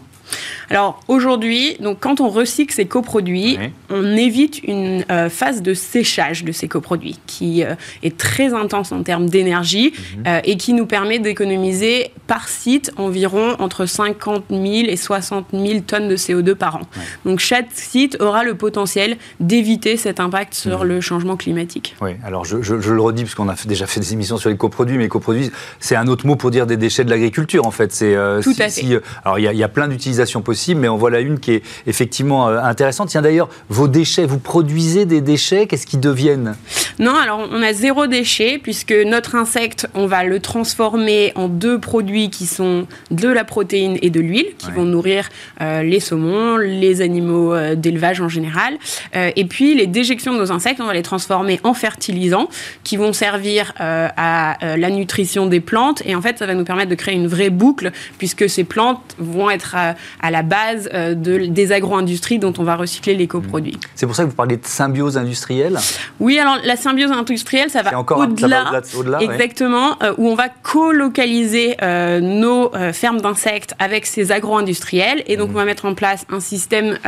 Alors 0.71 1.01
aujourd'hui, 1.09 1.77
donc 1.81 1.99
quand 2.01 2.21
on 2.21 2.29
recycle 2.29 2.75
ces 2.75 2.87
coproduits, 2.87 3.59
on 3.91 4.17
évite 4.17 4.63
une 4.65 5.05
euh, 5.11 5.29
phase 5.29 5.63
de 5.63 5.75
séchage 5.75 6.45
de 6.45 6.53
ces 6.53 6.69
coproduits 6.69 7.19
qui 7.27 7.63
euh, 7.63 7.75
est 8.03 8.17
très 8.17 8.53
intense 8.53 8.93
en 8.93 9.03
termes 9.03 9.29
d'énergie 9.29 9.93
mhm. 9.93 10.25
euh, 10.27 10.41
et 10.45 10.57
qui 10.57 10.73
nous 10.73 10.87
permet 10.87 11.19
d'économiser 11.19 12.11
par 12.27 12.49
site 12.49 12.93
environ 12.97 13.57
entre 13.59 13.87
50 13.87 14.45
000 14.51 14.63
et 14.89 14.97
60 14.97 15.47
000 15.53 15.81
tonnes 15.87 16.09
de 16.09 16.17
CO2 16.17 16.55
par 16.55 16.77
an. 16.77 16.81
Donc 17.25 17.39
chaque 17.39 17.69
site 17.73 18.17
aura 18.21 18.43
le 18.43 18.55
potentiel 18.55 19.17
d'éviter 19.39 19.97
cet 19.97 20.19
impact 20.19 20.55
sur 20.55 20.81
mhm. 20.81 20.89
le 20.89 21.01
changement 21.01 21.37
climatique. 21.37 21.95
Oui, 22.01 22.13
alors 22.25 22.45
je, 22.45 22.57
le 22.57 23.01
redis 23.01 23.23
parce 23.23 23.35
qu'on 23.35 23.49
a 23.49 23.55
déjà 23.67 23.87
fait 23.87 24.01
des 24.01 24.13
émissions 24.13 24.37
sur 24.37 24.51
les 24.51 24.57
coproduits, 24.57 24.97
mais 24.97 25.05
les 25.05 25.09
coproduits, 25.09 25.51
c'est 25.79 25.97
un 25.97 26.09
autre 26.09 26.27
mot 26.27 26.37
pour 26.37 26.51
dire 26.51 26.67
des 26.67 26.77
déchets 26.77 27.05
de 27.05 27.11
l'agriculture 27.11 27.67
en 27.67 27.71
fait. 27.71 27.93
C'est 27.93 28.17
Tout 28.43 28.55
à 28.59 28.69
fait. 28.69 29.01
alors 29.25 29.39
il 29.39 29.51
y, 29.51 29.57
y, 29.57 29.63
a 29.63 29.69
plein 29.69 29.89
d'utilisations 29.89 30.43
possibles 30.43 30.56
mais 30.75 30.89
en 30.89 30.97
voilà 30.97 31.21
une 31.21 31.39
qui 31.39 31.53
est 31.53 31.63
effectivement 31.87 32.49
euh, 32.49 32.59
intéressante. 32.59 33.09
Tiens, 33.09 33.23
d'ailleurs, 33.23 33.49
vos 33.69 33.89
déchets, 33.89 34.27
vous 34.27 34.39
produisez 34.39 35.07
des 35.07 35.21
déchets, 35.21 35.67
qu'est-ce 35.67 35.87
qu'ils 35.87 36.01
deviennent? 36.01 36.57
Non, 36.99 37.15
alors 37.15 37.47
on 37.51 37.63
a 37.63 37.73
zéro 37.73 38.07
déchet, 38.07 38.59
puisque 38.63 38.93
notre 38.93 39.35
insecte, 39.35 39.87
on 39.95 40.07
va 40.07 40.25
le 40.25 40.41
transformer 40.41 41.33
en 41.35 41.49
deux 41.49 41.79
produits 41.79 42.31
qui 42.31 42.47
sont 42.47 42.87
de 43.11 43.29
la 43.29 43.45
protéine 43.45 43.99
et 44.03 44.11
de 44.11 44.21
l'huile, 44.21 44.55
qui 44.59 44.71
vont 44.71 44.85
nourrir 44.85 45.29
euh, 45.61 45.83
les 45.83 46.01
saumons, 46.01 46.57
les 46.57 47.03
animaux 47.03 47.55
euh, 47.55 47.75
d'élevage 47.75 48.21
en 48.21 48.29
général. 48.29 48.79
et 49.15 49.45
puis 49.45 49.75
les 49.75 49.87
déjections 49.87 50.33
de 50.33 50.39
nos 50.39 50.53
insectes, 50.53 50.81
on 50.81 50.87
va 50.87 50.95
les 50.95 51.03
transformer 51.03 51.61
en 51.65 51.75
fertilisants, 51.75 52.49
qui 52.85 52.97
vont 52.97 53.13
servir 53.13 53.73
à 53.79 54.57
la 54.77 54.91
nutrition 54.91 55.47
des 55.47 55.61
plantes. 55.61 56.03
Et 56.05 56.15
en 56.15 56.23
fait, 56.23 56.39
ça 56.39 56.47
va 56.47 56.55
nous 56.55 56.65
permettre 56.65 56.91
de 56.91 56.95
créer 56.95 57.15
une 57.15 57.27
vraie 57.27 57.51
boucle, 57.51 57.93
puisque 58.19 58.49
ces 58.49 58.65
plantes 58.65 59.15
vont 59.19 59.51
être 59.51 59.77
à 60.21 60.31
la 60.31 60.43
base 60.47 60.89
euh, 60.95 61.15
de, 61.15 61.47
des 61.47 61.73
agro-industries 61.73 62.39
dont 62.39 62.53
on 62.59 62.65
va 62.65 62.77
recycler 62.77 63.15
les 63.15 63.27
coproduits. 63.27 63.79
C'est 63.95 64.07
pour 64.07 64.17
ça 64.17 64.25
que 64.25 64.31
vous 64.31 64.35
parlez 64.35 64.57
de 64.57 64.67
symbiose 64.67 65.17
industrielle? 65.17 65.79
Oui, 66.21 66.39
alors 66.39 66.57
la 66.65 66.77
symbiose 66.77 67.11
industrielle, 67.11 67.71
ça 67.71 67.83
va 67.83 67.99
au-delà, 67.99 68.83
au 68.97 69.19
exactement, 69.19 69.97
euh, 70.03 70.15
où 70.19 70.29
on 70.29 70.35
va 70.35 70.49
co-localiser 70.49 71.77
euh, 71.83 72.21
nos 72.21 72.71
fermes 72.93 73.21
d'insectes 73.21 73.75
avec 73.79 74.07
ces 74.07 74.33
agro-industriels, 74.33 75.23
et 75.27 75.37
donc 75.37 75.49
mmh. 75.49 75.53
on 75.53 75.57
va 75.57 75.65
mettre 75.65 75.85
en 75.85 75.95
place 75.95 76.25
un 76.31 76.41
système 76.41 76.99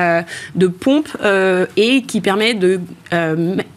de 0.55 0.67
pompe 0.67 1.09
et 1.77 2.03
qui 2.03 2.21
permet 2.21 2.55
de 2.55 2.81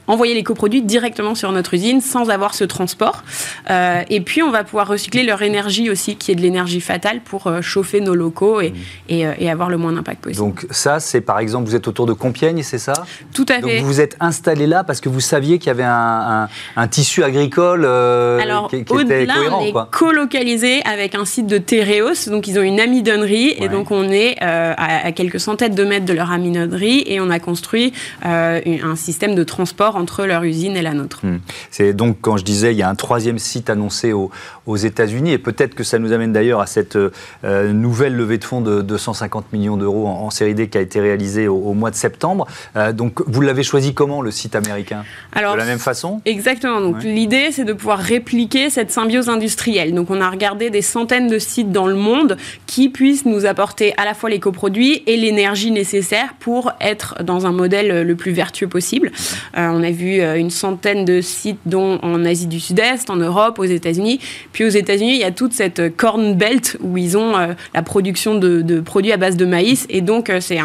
envoyer 0.07 0.33
les 0.33 0.43
coproduits 0.43 0.81
directement 0.81 1.35
sur 1.35 1.51
notre 1.51 1.73
usine 1.73 2.01
sans 2.01 2.29
avoir 2.29 2.53
ce 2.53 2.63
transport. 2.63 3.23
et 3.69 4.21
puis 4.21 4.43
on 4.43 4.51
va 4.51 4.63
pouvoir 4.63 4.87
recycler 4.87 5.23
leur 5.23 5.41
énergie 5.41 5.89
aussi, 5.89 6.15
qui 6.15 6.31
est 6.31 6.35
de 6.35 6.41
l'énergie 6.41 6.81
fatale 6.81 7.21
pour 7.21 7.51
chauffer 7.61 8.01
nos 8.01 8.15
locaux 8.15 8.61
et, 8.61 8.71
mmh. 8.71 8.75
et, 9.09 9.27
et 9.39 9.49
avoir 9.51 9.69
le 9.69 9.77
moins 9.77 9.93
d'impact 9.93 10.23
possible. 10.23 10.45
Donc 10.45 10.65
ça, 10.71 10.99
c'est 10.99 11.21
par 11.21 11.39
exemple, 11.39 11.69
vous 11.69 11.75
êtes 11.75 11.87
autour 11.87 12.05
de 12.05 12.13
Compiègne, 12.13 12.63
c'est 12.63 12.77
ça? 12.77 12.93
Tout 13.33 13.45
à 13.49 13.61
fait. 13.61 13.79
Vous 13.79 13.87
vous 13.87 14.01
êtes 14.01 14.15
installé 14.19 14.67
là 14.67 14.83
parce 14.83 15.01
que 15.01 15.09
vous 15.09 15.19
saviez 15.19 15.59
qu'il 15.59 15.67
y 15.67 15.71
avait 15.71 15.83
un, 15.83 16.47
tissu 16.89 17.23
agricole 17.23 17.83
euh, 17.85 18.39
Alors, 18.39 18.69
qui, 18.69 18.83
qui 18.83 18.99
était 18.99 19.27
cohérent. 19.27 19.61
on 19.61 19.65
est 19.65 19.89
colocalisé 19.91 20.81
avec 20.83 21.15
un 21.15 21.25
site 21.25 21.47
de 21.47 21.57
Tereos, 21.57 22.29
donc 22.29 22.47
ils 22.47 22.57
ont 22.59 22.63
une 22.63 22.79
amidonnerie, 22.79 23.55
et 23.57 23.69
donc 23.69 23.91
on 23.91 24.09
est 24.09 24.37
euh, 24.41 24.73
à, 24.77 25.11
quelques 25.11 25.39
centaines 25.39 25.75
de 25.75 25.83
mètres 25.83 26.05
de 26.05 26.13
leur 26.13 26.31
amidonnerie, 26.31 27.03
et 27.05 27.19
on 27.19 27.29
a 27.29 27.39
construit 27.39 27.93
euh, 28.25 28.59
un 28.83 28.95
système 28.95 29.35
de 29.35 29.43
transport 29.43 29.95
entre 29.95 30.25
leur 30.25 30.43
usine 30.43 30.75
et 30.75 30.81
la 30.81 30.93
nôtre. 30.93 31.19
Hmm. 31.23 31.39
C'est 31.69 31.93
donc, 31.93 32.17
quand 32.21 32.37
je 32.37 32.43
disais, 32.43 32.73
il 32.73 32.77
y 32.77 32.83
a 32.83 32.89
un 32.89 32.95
troisième 32.95 33.39
site 33.39 33.69
annoncé 33.69 34.13
aux, 34.13 34.31
aux 34.65 34.77
États-Unis, 34.77 35.31
et 35.31 35.37
peut-être 35.37 35.75
que 35.75 35.83
ça 35.83 35.99
nous 35.99 36.11
amène 36.11 36.33
d'ailleurs 36.33 36.61
à 36.61 36.67
cette 36.67 36.97
nouvelle 37.43 38.15
levée 38.15 38.37
de 38.37 38.43
fonds 38.43 38.61
de 38.61 38.81
250 38.81 39.40
millions 39.53 39.77
d'euros 39.77 40.07
en, 40.07 40.29
série 40.29 40.53
D 40.53 40.67
qui 40.67 40.77
a 40.77 40.81
été 40.81 40.99
réalisé 40.99 41.47
au, 41.47 41.73
mois 41.73 41.91
de 41.91 41.95
septembre. 41.95 42.47
Euh, 42.75 42.93
donc 42.93 43.21
vous 43.25 43.41
l'avez 43.41 43.63
choisi 43.63 43.93
comment 43.93 44.21
le 44.21 44.31
site 44.31 44.55
américain? 44.55 45.03
Alors, 45.33 45.53
De 45.53 45.59
la 45.59 45.65
même 45.65 45.79
façon? 45.79 46.21
Exactement. 46.25 46.81
Donc 46.81 47.03
l'idée 47.03 47.51
c'est 47.51 47.65
de 47.65 47.73
pouvoir 47.73 47.99
répliquer 47.99 48.69
cette 48.69 48.91
symbiose 48.91 49.29
industrielle. 49.29 49.93
Donc 49.93 50.09
on 50.09 50.21
a 50.21 50.29
regardé 50.29 50.69
des 50.69 50.81
centaines 50.81 51.27
de 51.27 51.39
sites 51.39 51.71
dans 51.71 51.87
le 51.87 51.95
monde 51.95 52.37
qui 52.65 52.89
puissent 52.89 53.25
nous 53.25 53.45
apporter 53.45 53.93
à 53.97 54.05
la 54.05 54.13
fois 54.13 54.29
les 54.29 54.39
coproduits 54.39 55.03
et 55.07 55.17
l'énergie 55.17 55.71
nécessaire 55.71 56.33
pour 56.39 56.71
être 56.79 57.23
dans 57.23 57.45
un 57.45 57.51
modèle 57.51 58.03
le 58.03 58.15
plus 58.15 58.31
vertueux 58.31 58.67
possible. 58.67 59.11
Euh, 59.57 59.67
on 59.71 59.83
a 59.83 59.91
vu 59.91 60.21
euh, 60.21 60.35
une 60.37 60.49
centaine 60.49 61.05
de 61.05 61.21
sites 61.21 61.59
dont 61.65 61.99
en 62.01 62.25
Asie 62.25 62.47
du 62.47 62.59
Sud-Est, 62.59 63.09
en 63.09 63.17
Europe, 63.17 63.59
aux 63.59 63.65
États-Unis. 63.65 64.19
Puis 64.53 64.63
aux 64.63 64.69
États-Unis, 64.69 65.13
il 65.13 65.19
y 65.19 65.23
a 65.23 65.31
toute 65.31 65.53
cette 65.53 65.95
corn 65.95 66.35
belt 66.35 66.77
où 66.81 66.97
ils 66.97 67.17
ont 67.17 67.33
la 67.73 67.81
production 67.81 68.35
de, 68.35 68.61
de 68.61 68.79
produits 68.79 69.11
à 69.11 69.17
base 69.17 69.30
de 69.37 69.45
maïs 69.45 69.85
et 69.89 70.01
donc 70.01 70.29
euh, 70.29 70.39
c'est 70.39 70.59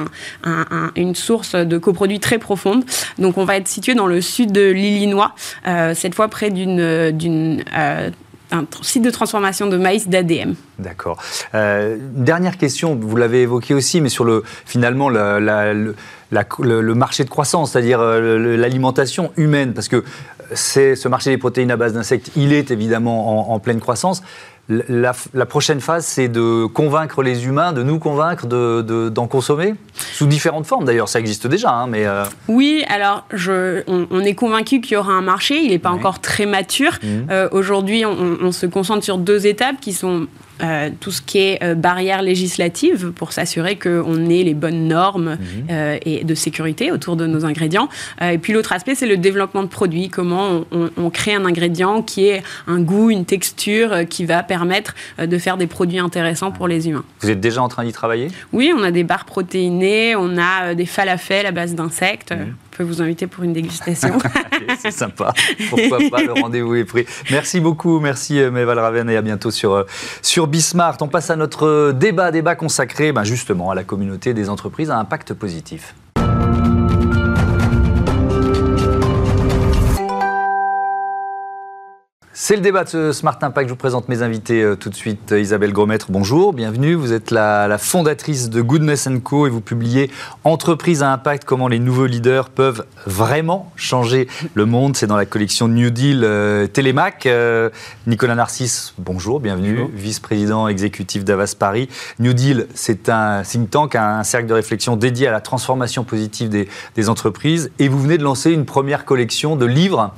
une 0.97 1.15
source 1.15 1.55
de 1.55 1.79
coproduits 1.79 2.21
très 2.21 2.39
profonde. 2.39 2.85
Donc 3.19 3.39
on 3.39 3.45
va 3.45 3.57
être 3.57 3.69
situé 3.69 3.95
dans 3.95 4.07
le 4.07 4.21
sud 4.21 4.53
de 4.53 4.71
l'Illinois, 4.71 5.35
euh, 5.67 5.95
cette 5.95 6.15
fois 6.15 6.29
près 6.29 6.51
d'une 6.51 7.63
un 8.53 8.65
site 8.83 9.03
de 9.03 9.11
transformation 9.11 9.67
de 9.67 9.77
maïs 9.77 10.09
d'ADM. 10.09 10.55
D'accord. 10.79 11.23
Euh, 11.55 11.97
dernière 12.01 12.57
question, 12.59 12.95
vous 12.95 13.17
l'avez 13.17 13.43
évoqué 13.43 13.75
aussi, 13.75 14.01
mais 14.01 14.09
sur 14.09 14.25
le, 14.25 14.43
finalement 14.65 15.09
le, 15.09 15.95
marché 16.95 17.25
de 17.25 17.29
croissance, 17.29 17.73
c'est-à-dire 17.73 18.01
euh, 18.01 18.57
l'alimentation 18.57 19.33
humaine, 19.37 19.75
parce 19.75 19.89
que 19.89 20.05
c'est 20.53 20.95
ce 20.95 21.09
marché 21.09 21.31
des 21.31 21.39
protéines 21.39 21.73
à 21.73 21.77
base 21.77 21.93
d'insectes, 21.93 22.31
il 22.37 22.53
est 22.53 22.71
évidemment 22.71 23.53
en 23.53 23.59
pleine 23.59 23.81
croissance. 23.81 24.23
La, 24.69 25.47
prochaine 25.47 25.81
phase, 25.81 26.05
c'est 26.07 26.27
de 26.27 26.67
convaincre 26.67 27.23
les 27.23 27.47
humains, 27.47 27.73
de 27.73 27.85
nous 27.85 28.01
convaincre 28.01 28.47
d'en 28.47 29.27
consommer 29.29 29.75
Sous 29.95 30.27
différentes 30.27 30.67
formes 30.67 30.85
d'ailleurs, 30.85 31.09
ça 31.09 31.21
existe 31.21 31.47
déjà. 31.47 31.71
Hein, 31.71 31.87
mais 31.87 32.05
euh, 32.05 32.25
Oui, 32.49 32.85
alors 32.89 33.25
je, 33.33 33.85
on, 33.87 34.21
est 34.21 34.35
convaincu 34.35 34.81
qu'il 34.81 34.95
y 34.95 34.97
aura 34.97 35.13
un 35.13 35.23
marché, 35.23 35.57
il 35.57 35.71
n'est 35.71 35.79
pas 35.79 35.91
encore 35.91 36.21
très 36.21 36.47
mature. 36.47 36.99
Mmh. 37.01 37.07
Euh, 37.31 37.49
aujourd'hui, 37.53 38.05
on, 38.05 38.39
on, 38.43 38.51
se 38.51 38.67
concentre 38.67 39.05
sur 39.05 39.19
deux 39.19 39.47
étapes 39.47 39.77
qui 39.81 39.93
sont 39.93 40.27
euh, 40.63 40.91
tout 41.01 41.11
ce 41.11 41.21
qui 41.21 41.39
est 41.39 41.63
euh, 41.63 41.75
barrières 41.75 42.23
législatives 42.23 43.13
pour 43.13 43.33
s'assurer 43.33 43.77
qu'on 43.77 44.31
ait 44.31 44.43
les 44.43 44.55
bonnes 44.55 44.89
normes 44.89 45.31
mhm. 45.31 45.67
euh, 45.71 45.99
et 46.05 46.25
de 46.25 46.35
sécurité 46.35 46.91
autour 46.91 47.17
de 47.17 47.27
nos 47.27 47.45
ingrédients. 47.45 47.89
et 48.23 48.39
puis 48.39 48.53
l'autre 48.53 48.73
aspect, 48.73 48.95
c'est 48.95 49.07
le 49.07 49.17
développement 49.17 49.63
de 49.63 49.69
produits. 49.69 50.09
Comment 50.09 50.65
on, 50.71 51.11
crée 51.11 51.35
un 51.35 51.45
ingrédient 51.45 52.03
qui 52.03 52.27
ait 52.27 52.43
un 52.67 52.81
goût, 52.81 53.11
une 53.11 53.25
texture 53.25 54.07
qui 54.09 54.25
va 54.25 54.43
permettre 54.43 54.95
de 55.19 55.39
faire 55.39 55.57
des 55.57 55.67
produits 55.67 55.99
intéressants 55.99 56.51
pour 56.51 56.69
les 56.69 56.89
humains. 56.89 57.05
Vous 57.21 57.31
êtes 57.31 57.41
déjà 57.41 57.63
en 57.63 57.69
train 57.69 57.85
d'y 57.85 57.93
travailler? 57.93 58.29
Oui, 58.53 58.73
on 58.77 58.83
a 58.83 58.91
des 58.91 59.05
barres 59.05 59.25
protéinées, 59.25 60.17
on 60.17 60.37
a 60.37 60.75
des 60.75 60.87
falafels 60.87 61.47
à 61.47 61.53
base 61.53 61.75
d'insectes. 61.75 62.33
Mhm 62.33 62.55
peux 62.77 62.85
vous 62.85 63.03
inviter 63.03 63.27
pour 63.27 63.45
une 63.45 63.53
dégustation. 63.53 64.19
c'est 64.79 64.91
sympa. 64.91 65.33
Pourquoi 65.71 65.99
pas 66.11 66.23
Le 66.23 66.33
rendez-vous 66.33 66.75
est 66.75 66.85
pris. 66.85 67.07
Merci 67.31 67.61
beaucoup. 67.61 68.01
Merci 68.01 68.39
euh, 68.39 68.51
Méval 68.51 68.79
Raven 68.79 69.09
et 69.11 69.17
à 69.17 69.23
bientôt 69.23 69.51
sur, 69.51 69.73
euh, 69.73 69.85
sur 70.23 70.47
Bismart. 70.47 70.97
On 71.01 71.09
passe 71.09 71.31
à 71.31 71.37
notre 71.37 71.67
euh, 71.67 71.93
débat, 71.93 72.31
débat 72.31 72.55
consacré 72.55 73.13
ben 73.13 73.25
justement 73.25 73.71
à 73.71 73.75
la 73.75 73.85
communauté 73.85 74.35
des 74.35 74.49
entreprises 74.49 74.91
à 74.91 74.99
impact 74.99 75.35
positif. 75.35 75.95
C'est 82.39 82.55
le 82.55 82.61
débat 82.61 82.85
de 82.85 82.91
ce 82.91 83.13
Smart 83.13 83.39
Impact. 83.41 83.67
Je 83.67 83.73
vous 83.73 83.79
présente 83.79 84.11
mes 84.11 84.21
invités 84.21 84.63
euh, 84.63 84.77
tout 84.77 84.91
de 84.91 84.95
suite. 84.95 85.33
Isabelle 85.35 85.73
Grosmaître, 85.73 86.09
bonjour, 86.11 86.53
bienvenue. 86.53 86.93
Vous 86.93 87.15
êtes 87.15 87.31
la, 87.31 87.79
fondatrice 87.79 88.51
de 88.51 88.61
Goodness 88.61 89.09
Co 89.25 89.47
et 89.47 89.51
vous 89.51 89.63
publiez 89.63 90.11
Entreprise 90.45 91.03
à 91.03 91.11
impact, 91.11 91.47
comment 91.47 91.67
les 91.67 91.79
nouveaux 91.79 92.05
leaders 92.05 92.51
peuvent 92.51 92.85
vraiment 93.07 93.73
changer 93.75 94.29
le 94.53 94.67
monde. 94.67 94.99
C'est 94.99 95.07
dans 95.07 95.17
la 95.17 95.25
collection 95.25 95.67
New 95.67 95.89
Deal 95.89 96.25
euh, 96.25 96.67
Télémac. 96.67 97.25
Euh, 97.25 97.71
Nicolas 98.07 98.35
Narcisse, 98.35 98.93
bonjour, 98.99 99.41
bienvenue, 99.41 99.89
vice-président 99.95 100.69
exécutif 100.69 101.25
d'Avas 101.25 101.55
Paris. 101.59 101.89
New 102.19 102.35
Deal, 102.35 102.67
c'est 102.75 103.09
un 103.09 103.45
think 103.45 103.71
tank, 103.71 103.95
un 103.95 104.25
cercle 104.25 104.47
de 104.47 104.53
réflexion 104.53 104.97
dédié 104.97 105.27
à 105.27 105.33
la 105.33 105.41
transformation 105.41 106.05
positive 106.05 106.51
des, 106.51 106.69
des 106.97 107.09
entreprises. 107.09 107.71
Et 107.79 107.89
vous 107.89 107.99
venez 107.99 108.19
de 108.19 108.25
lancer 108.25 108.51
une 108.51 108.67
première 108.67 109.07
collection 109.07 109.57
de 109.57 109.65
livres 109.65 110.13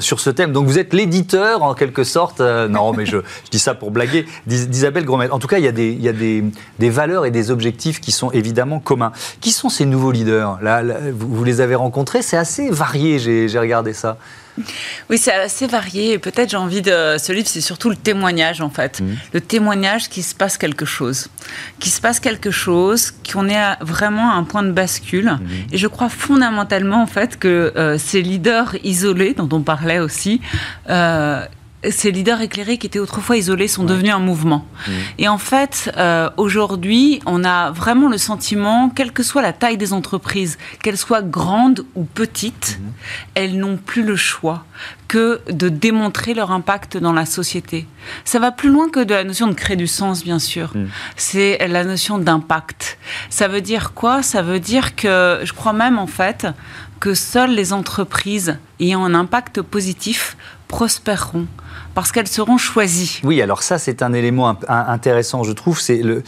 sur 0.00 0.20
ce 0.20 0.28
thème. 0.28 0.52
Donc 0.52 0.66
vous 0.66 0.78
êtes 0.78 0.97
l'éditeur, 0.98 1.62
en 1.62 1.74
quelque 1.74 2.02
sorte, 2.02 2.40
euh, 2.40 2.66
non, 2.66 2.92
mais 2.92 3.06
je, 3.06 3.18
dis 3.50 3.60
ça 3.60 3.74
pour 3.74 3.92
blaguer, 3.92 4.26
d'Isabelle 4.46 5.04
Gromet. 5.04 5.30
En 5.30 5.38
tout 5.38 5.46
cas, 5.46 5.58
il 5.58 5.64
y 5.64 5.68
a, 5.68 6.12
des, 6.12 6.90
valeurs 6.90 7.24
et 7.24 7.30
des 7.30 7.50
objectifs 7.50 8.00
qui 8.00 8.10
sont 8.10 8.30
évidemment 8.32 8.80
communs. 8.80 9.12
Qui 9.40 9.52
sont 9.52 9.68
ces 9.68 9.86
nouveaux 9.86 10.10
leaders? 10.10 10.58
Là, 10.60 10.82
vous, 11.14 11.44
les 11.44 11.60
avez 11.60 11.76
rencontrés, 11.76 12.22
c'est 12.22 12.36
assez 12.36 12.68
varié, 12.70 13.18
j'ai 13.18 13.58
regardé 13.58 13.92
ça. 13.92 14.18
Oui, 15.10 15.18
c'est 15.18 15.32
assez 15.32 15.66
varié. 15.66 16.12
Et 16.12 16.18
peut-être 16.18 16.50
j'ai 16.50 16.56
envie 16.56 16.82
de. 16.82 17.16
Ce 17.18 17.32
livre, 17.32 17.48
c'est 17.48 17.60
surtout 17.60 17.90
le 17.90 17.96
témoignage, 17.96 18.60
en 18.60 18.70
fait. 18.70 19.00
Mmh. 19.00 19.06
Le 19.32 19.40
témoignage 19.40 20.08
qu'il 20.08 20.24
se 20.24 20.34
passe 20.34 20.58
quelque 20.58 20.84
chose. 20.84 21.28
Qu'il 21.78 21.92
se 21.92 22.00
passe 22.00 22.20
quelque 22.20 22.50
chose, 22.50 23.12
qu'on 23.32 23.48
est 23.48 23.76
vraiment 23.80 24.30
à 24.30 24.34
un 24.34 24.44
point 24.44 24.62
de 24.62 24.72
bascule. 24.72 25.30
Mmh. 25.32 25.72
Et 25.72 25.78
je 25.78 25.86
crois 25.86 26.08
fondamentalement, 26.08 27.02
en 27.02 27.06
fait, 27.06 27.38
que 27.38 27.72
euh, 27.76 27.98
ces 27.98 28.22
leaders 28.22 28.76
isolés, 28.84 29.34
dont 29.34 29.48
on 29.52 29.62
parlait 29.62 29.98
aussi, 29.98 30.40
euh, 30.88 31.44
ces 31.88 32.10
leaders 32.10 32.40
éclairés 32.40 32.76
qui 32.76 32.88
étaient 32.88 32.98
autrefois 32.98 33.36
isolés 33.36 33.68
sont 33.68 33.84
devenus 33.84 34.12
un 34.12 34.18
mouvement. 34.18 34.66
Mmh. 34.86 34.92
Et 35.18 35.28
en 35.28 35.38
fait, 35.38 35.92
euh, 35.96 36.28
aujourd'hui, 36.36 37.20
on 37.24 37.44
a 37.44 37.70
vraiment 37.70 38.08
le 38.08 38.18
sentiment, 38.18 38.90
quelle 38.90 39.12
que 39.12 39.22
soit 39.22 39.42
la 39.42 39.52
taille 39.52 39.76
des 39.76 39.92
entreprises, 39.92 40.58
qu'elles 40.82 40.98
soient 40.98 41.22
grandes 41.22 41.84
ou 41.94 42.04
petites, 42.04 42.78
mmh. 42.80 42.84
elles 43.36 43.58
n'ont 43.58 43.76
plus 43.76 44.02
le 44.02 44.16
choix 44.16 44.64
que 45.06 45.40
de 45.50 45.68
démontrer 45.68 46.34
leur 46.34 46.50
impact 46.50 46.96
dans 46.96 47.12
la 47.12 47.26
société. 47.26 47.86
Ça 48.24 48.40
va 48.40 48.50
plus 48.50 48.70
loin 48.70 48.90
que 48.90 49.00
de 49.00 49.14
la 49.14 49.24
notion 49.24 49.46
de 49.46 49.54
créer 49.54 49.76
du 49.76 49.86
sens, 49.86 50.24
bien 50.24 50.40
sûr. 50.40 50.72
Mmh. 50.74 50.86
C'est 51.16 51.68
la 51.68 51.84
notion 51.84 52.18
d'impact. 52.18 52.98
Ça 53.30 53.46
veut 53.46 53.60
dire 53.60 53.94
quoi? 53.94 54.22
Ça 54.24 54.42
veut 54.42 54.60
dire 54.60 54.96
que, 54.96 55.40
je 55.44 55.52
crois 55.52 55.72
même 55.72 55.98
en 55.98 56.08
fait, 56.08 56.48
que 56.98 57.14
seules 57.14 57.54
les 57.54 57.72
entreprises 57.72 58.58
ayant 58.80 59.04
un 59.04 59.14
impact 59.14 59.62
positif 59.62 60.36
prospéreront 60.68 61.46
parce 61.94 62.12
qu'elles 62.12 62.28
seront 62.28 62.58
choisies. 62.58 63.20
Oui, 63.24 63.42
alors 63.42 63.62
ça, 63.62 63.78
c'est 63.78 64.02
un 64.02 64.12
élément 64.12 64.56
intéressant, 64.68 65.42
je 65.42 65.52
trouve. 65.52 65.80
C'est 65.80 65.96
le... 65.96 66.22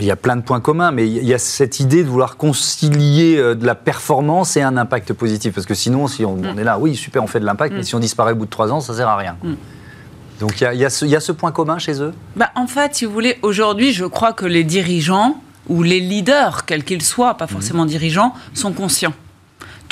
il 0.00 0.06
y 0.06 0.10
a 0.10 0.16
plein 0.16 0.34
de 0.34 0.42
points 0.42 0.60
communs, 0.60 0.90
mais 0.90 1.06
il 1.06 1.24
y 1.24 1.34
a 1.34 1.38
cette 1.38 1.78
idée 1.78 2.02
de 2.02 2.08
vouloir 2.08 2.36
concilier 2.36 3.36
euh, 3.36 3.54
de 3.54 3.64
la 3.64 3.76
performance 3.76 4.56
et 4.56 4.62
un 4.62 4.76
impact 4.76 5.12
positif. 5.12 5.54
Parce 5.54 5.66
que 5.66 5.74
sinon, 5.74 6.08
si 6.08 6.24
on, 6.24 6.36
mm. 6.36 6.58
est 6.58 6.64
là, 6.64 6.78
oui, 6.78 6.96
super, 6.96 7.22
on 7.22 7.28
fait 7.28 7.38
de 7.38 7.44
l'impact, 7.44 7.72
mais 7.74 7.82
mm. 7.82 7.84
si 7.84 7.94
on 7.94 8.00
disparaît 8.00 8.32
au 8.32 8.36
bout 8.36 8.46
de 8.46 8.50
trois 8.50 8.72
ans, 8.72 8.80
ça 8.80 8.94
sert 8.94 9.08
à 9.08 9.16
rien. 9.16 9.36
Mm. 9.44 9.52
Donc 10.40 10.60
il 10.60 10.78
y, 10.78 10.84
a, 10.84 10.90
ce, 10.90 11.30
point 11.30 11.52
commun 11.52 11.78
chez 11.78 12.02
eux? 12.02 12.12
Bah, 12.34 12.50
En 12.56 12.66
fait, 12.66 12.96
si 12.96 13.04
vous 13.04 13.12
voulez, 13.12 13.38
aujourd'hui, 13.42 13.92
je 13.92 14.04
crois 14.04 14.32
que 14.32 14.44
les 14.44 14.64
dirigeants 14.64 15.40
ou 15.68 15.84
les 15.84 16.00
leaders, 16.00 16.64
quels 16.66 16.82
qu'ils 16.82 17.02
soient, 17.02 17.34
pas 17.34 17.46
forcément 17.46 17.86
dirigeants, 17.86 18.34
sont 18.54 18.72
conscients 18.72 19.14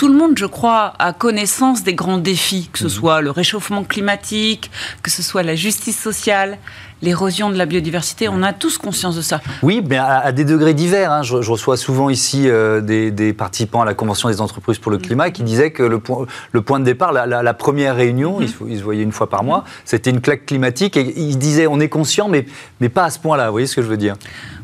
tout 0.01 0.09
le 0.09 0.15
monde, 0.15 0.39
je 0.39 0.47
crois, 0.47 0.95
a 0.99 1.13
connaissance 1.13 1.83
des 1.83 1.93
grands 1.93 2.17
défis, 2.17 2.71
que 2.73 2.79
ce 2.79 2.85
mhm. 2.85 2.89
soit 2.89 3.21
le 3.21 3.31
réchauffement 3.31 3.85
climatique, 3.85 4.71
que 5.03 5.11
ce 5.11 5.23
soit 5.23 5.43
la 5.43 5.55
justice 5.55 6.01
sociale, 6.01 6.57
l'érosion 7.03 7.51
de 7.51 7.57
la 7.57 7.67
biodiversité. 7.67 8.29
On 8.29 8.43
a 8.43 8.53
tous 8.53 8.79
conscience 8.79 9.17
de 9.17 9.23
ça. 9.23 9.41
Oui, 9.63 9.83
mais 9.87 9.97
à, 9.97 10.33
des 10.33 10.45
degrés 10.45 10.75
divers. 10.75 11.13
Hein. 11.13 11.23
Je, 11.23 11.37
reçois 11.37 11.77
souvent 11.77 12.11
ici 12.11 12.49
euh, 12.49 12.81
des, 12.81 13.33
participants 13.33 13.83
à 13.83 13.85
la 13.85 13.95
Convention 13.95 14.29
des 14.29 14.41
entreprises 14.41 14.79
pour 14.79 14.93
le 14.93 14.99
climat 14.99 15.31
qui 15.31 15.43
disaient 15.43 15.71
que 15.71 15.83
le, 15.83 15.99
point, 15.99 16.27
le 16.53 16.63
point 16.63 16.81
de 16.81 16.85
départ, 16.85 17.13
la, 17.13 17.55
première 17.55 17.97
réunion, 17.97 18.41
mm-hmm. 18.41 18.67
ils, 18.69 18.79
se 18.79 18.83
voyaient 18.83 19.03
une 19.03 19.13
fois 19.13 19.29
par 19.29 19.45
mois, 19.45 19.65
c'était 19.85 20.11
une 20.11 20.21
claque 20.21 20.47
climatique 20.47 20.97
et 20.97 21.19
ils 21.19 21.39
disaient 21.39 21.67
on 21.67 21.81
est 21.81 21.89
conscient, 21.89 22.29
mais, 22.29 22.47
mais 22.81 22.89
pas 22.89 23.05
à 23.05 23.11
ce 23.11 23.19
point-là. 23.19 23.47
Vous 23.47 23.53
voyez 23.53 23.67
ce 23.67 23.77
que 23.77 23.83
je 23.83 23.89
veux 23.89 23.97
dire? 23.97 24.17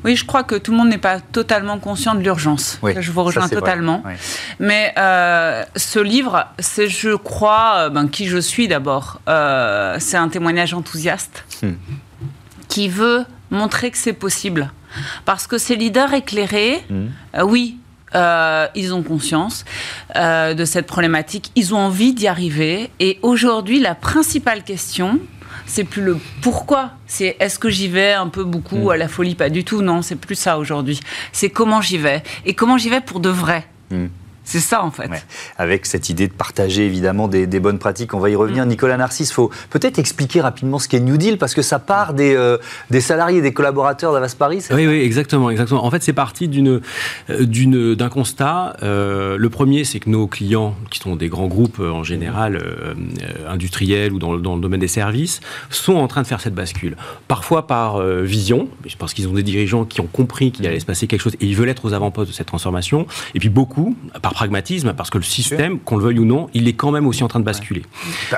Oui, 0.05 0.15
je 0.15 0.25
crois 0.25 0.45
que 0.45 0.55
tout 0.55 0.71
le 0.71 0.77
monde 0.77 0.89
n'est 0.89 0.99
pas 0.99 1.21
totalement 1.21 1.79
conscient 1.79 2.15
de 2.15 2.21
l'urgence. 2.21 2.79
je 2.99 3.11
vous 3.11 3.23
rejoins 3.23 3.49
totalement. 3.49 4.03
Mais 4.61 4.93
euh, 4.99 5.65
ce 5.75 5.99
livre, 5.99 6.47
c'est, 6.59 6.89
je 6.89 7.17
crois, 7.17 7.75
euh, 7.77 7.91
ben, 7.91 8.09
qui 8.09 8.27
je 8.27 8.39
suis 8.39 8.69
d'abord. 8.69 9.21
c'est 9.27 10.17
un 10.17 10.29
témoignage 10.29 10.75
enthousiaste. 10.75 11.45
Hmm 11.63 11.73
qui 12.77 12.91
veut 12.91 13.25
montrer 13.51 13.91
que 13.91 13.97
c'est 13.97 14.13
possible. 14.13 14.71
Parce 15.25 15.47
que 15.47 15.57
ces 15.57 15.77
leaders 15.77 16.13
éclairés, 16.13 16.85
mmh. 16.91 16.95
euh, 17.37 17.43
oui, 17.43 17.79
euh, 18.15 18.67
ils 18.75 18.93
ont 18.93 19.03
conscience 19.03 19.65
euh, 20.15 20.53
de 20.53 20.67
cette 20.67 20.87
problématique, 20.87 21.53
ils 21.55 21.75
ont 21.75 21.79
envie 21.79 22.13
d'y 22.13 22.29
arriver. 22.29 22.91
Et 23.01 23.19
aujourd'hui, 23.23 23.81
la 23.81 23.95
principale 23.95 24.63
question, 24.63 25.21
c'est 25.65 25.85
plus 25.85 26.03
le 26.03 26.19
pourquoi, 26.43 26.91
c'est 27.07 27.39
est-ce 27.41 27.59
que 27.59 27.71
j'y 27.71 27.89
vais 27.89 28.13
un 28.13 28.29
peu 28.29 28.45
beaucoup 28.45 28.89
mmh. 28.89 28.91
à 28.91 28.97
la 28.99 29.09
folie? 29.09 29.35
Pas 29.35 29.49
du 29.49 29.65
tout, 29.65 29.81
non, 29.81 30.03
c'est 30.03 30.17
plus 30.17 30.35
ça 30.35 30.59
aujourd'hui. 30.59 31.01
C'est 31.33 31.49
comment 31.49 31.81
j'y 31.81 31.97
vais. 31.97 32.23
Et 32.45 32.53
comment 32.53 32.77
j'y 32.77 32.91
vais 32.91 33.01
pour 33.01 33.21
de 33.21 33.31
vrai. 33.31 33.67
Mmh. 33.91 34.09
C'est 34.47 34.61
ça 34.61 34.85
en 34.85 34.93
fait. 34.93 35.11
Avec 35.59 35.87
cette 35.87 36.09
idée 36.09 36.29
de 36.29 36.33
partager 36.33 36.87
évidemment 36.87 37.27
des, 37.27 37.47
bonnes 37.61 37.81
pratiques, 37.81 38.15
on 38.15 38.21
va 38.21 38.31
y 38.31 38.37
revenir. 38.37 38.65
Mm. 38.65 38.69
Nicolas 38.69 38.97
Narcisse, 38.97 39.33
faut 39.33 39.51
peut-être 39.71 39.99
expliquer 39.99 40.41
rapidement 40.41 40.79
ce 40.79 40.89
qu'est 40.89 41.01
New 41.01 41.17
Deal 41.17 41.37
parce 41.37 41.53
que 41.53 41.63
ça 41.63 41.81
part 41.81 42.15
des, 42.15 42.35
euh, 42.35 42.57
des 42.91 43.01
salariés, 43.01 43.43
des 43.43 43.53
collaborateurs 43.53 44.13
d'Avas 44.13 44.37
Paris. 44.39 44.65
Oui, 44.71 44.87
oui, 44.87 45.01
exactement, 45.01 45.51
exactement. 45.51 45.85
En 45.85 45.91
fait, 45.91 46.03
c'est 46.05 46.13
parti 46.13 46.47
d'une, 46.47 46.81
euh, 47.29 47.45
d'une, 47.45 47.97
d'un 47.97 48.09
constat. 48.09 48.77
Euh, 48.85 49.37
le 49.37 49.51
premier, 49.51 49.83
c'est 49.83 49.99
que 49.99 50.09
nos 50.09 50.29
clients, 50.29 50.77
qui 50.91 51.01
sont 51.01 51.17
des 51.17 51.29
grands 51.29 51.49
groupes 51.49 51.81
en 51.81 52.05
général 52.05 52.63
industriels 53.49 54.13
ou 54.13 54.21
dans, 54.21 54.37
dans, 54.39 54.55
le 54.55 54.61
domaine 54.61 54.81
des 54.81 54.87
services, 54.87 55.41
sont 55.71 55.95
en 55.95 56.07
train 56.07 56.23
de 56.23 56.27
faire 56.29 56.41
cette 56.41 56.55
bascule. 56.55 56.97
Parfois 57.27 57.67
par 57.67 58.01
vision, 58.01 58.69
parce 59.01 59.13
qu'ils 59.13 59.27
ont 59.27 59.33
des 59.33 59.43
dirigeants 59.43 59.85
qui 59.85 60.01
ont 60.01 60.09
compris 60.11 60.53
qu'il 60.53 60.67
allait 60.67 60.81
se 60.81 60.87
passer 60.87 61.09
quelque 61.09 61.21
chose 61.23 61.35
et 61.41 61.47
ils 61.47 61.57
veulent 61.57 61.69
être 61.69 61.85
aux 61.85 61.95
avant-postes 61.95 62.31
de 62.31 62.37
cette 62.37 62.47
transformation. 62.47 63.07
Et 63.35 63.41
puis 63.41 63.49
beaucoup 63.49 63.97
par 64.23 64.36
pragmatisme, 64.37 64.93
parce 64.93 65.09
que 65.09 65.17
le 65.17 65.25
système, 65.25 65.79
qu'on 65.81 65.97
le 65.97 66.05
veuille 66.05 66.19
ou 66.19 66.27
non, 66.27 66.51
il 66.53 66.69
est 66.69 66.75
quand 66.75 66.91
même 66.91 67.07
aussi 67.07 67.25
en 67.25 67.29
train 67.29 67.41
de 67.41 67.45
basculer. 67.45 67.83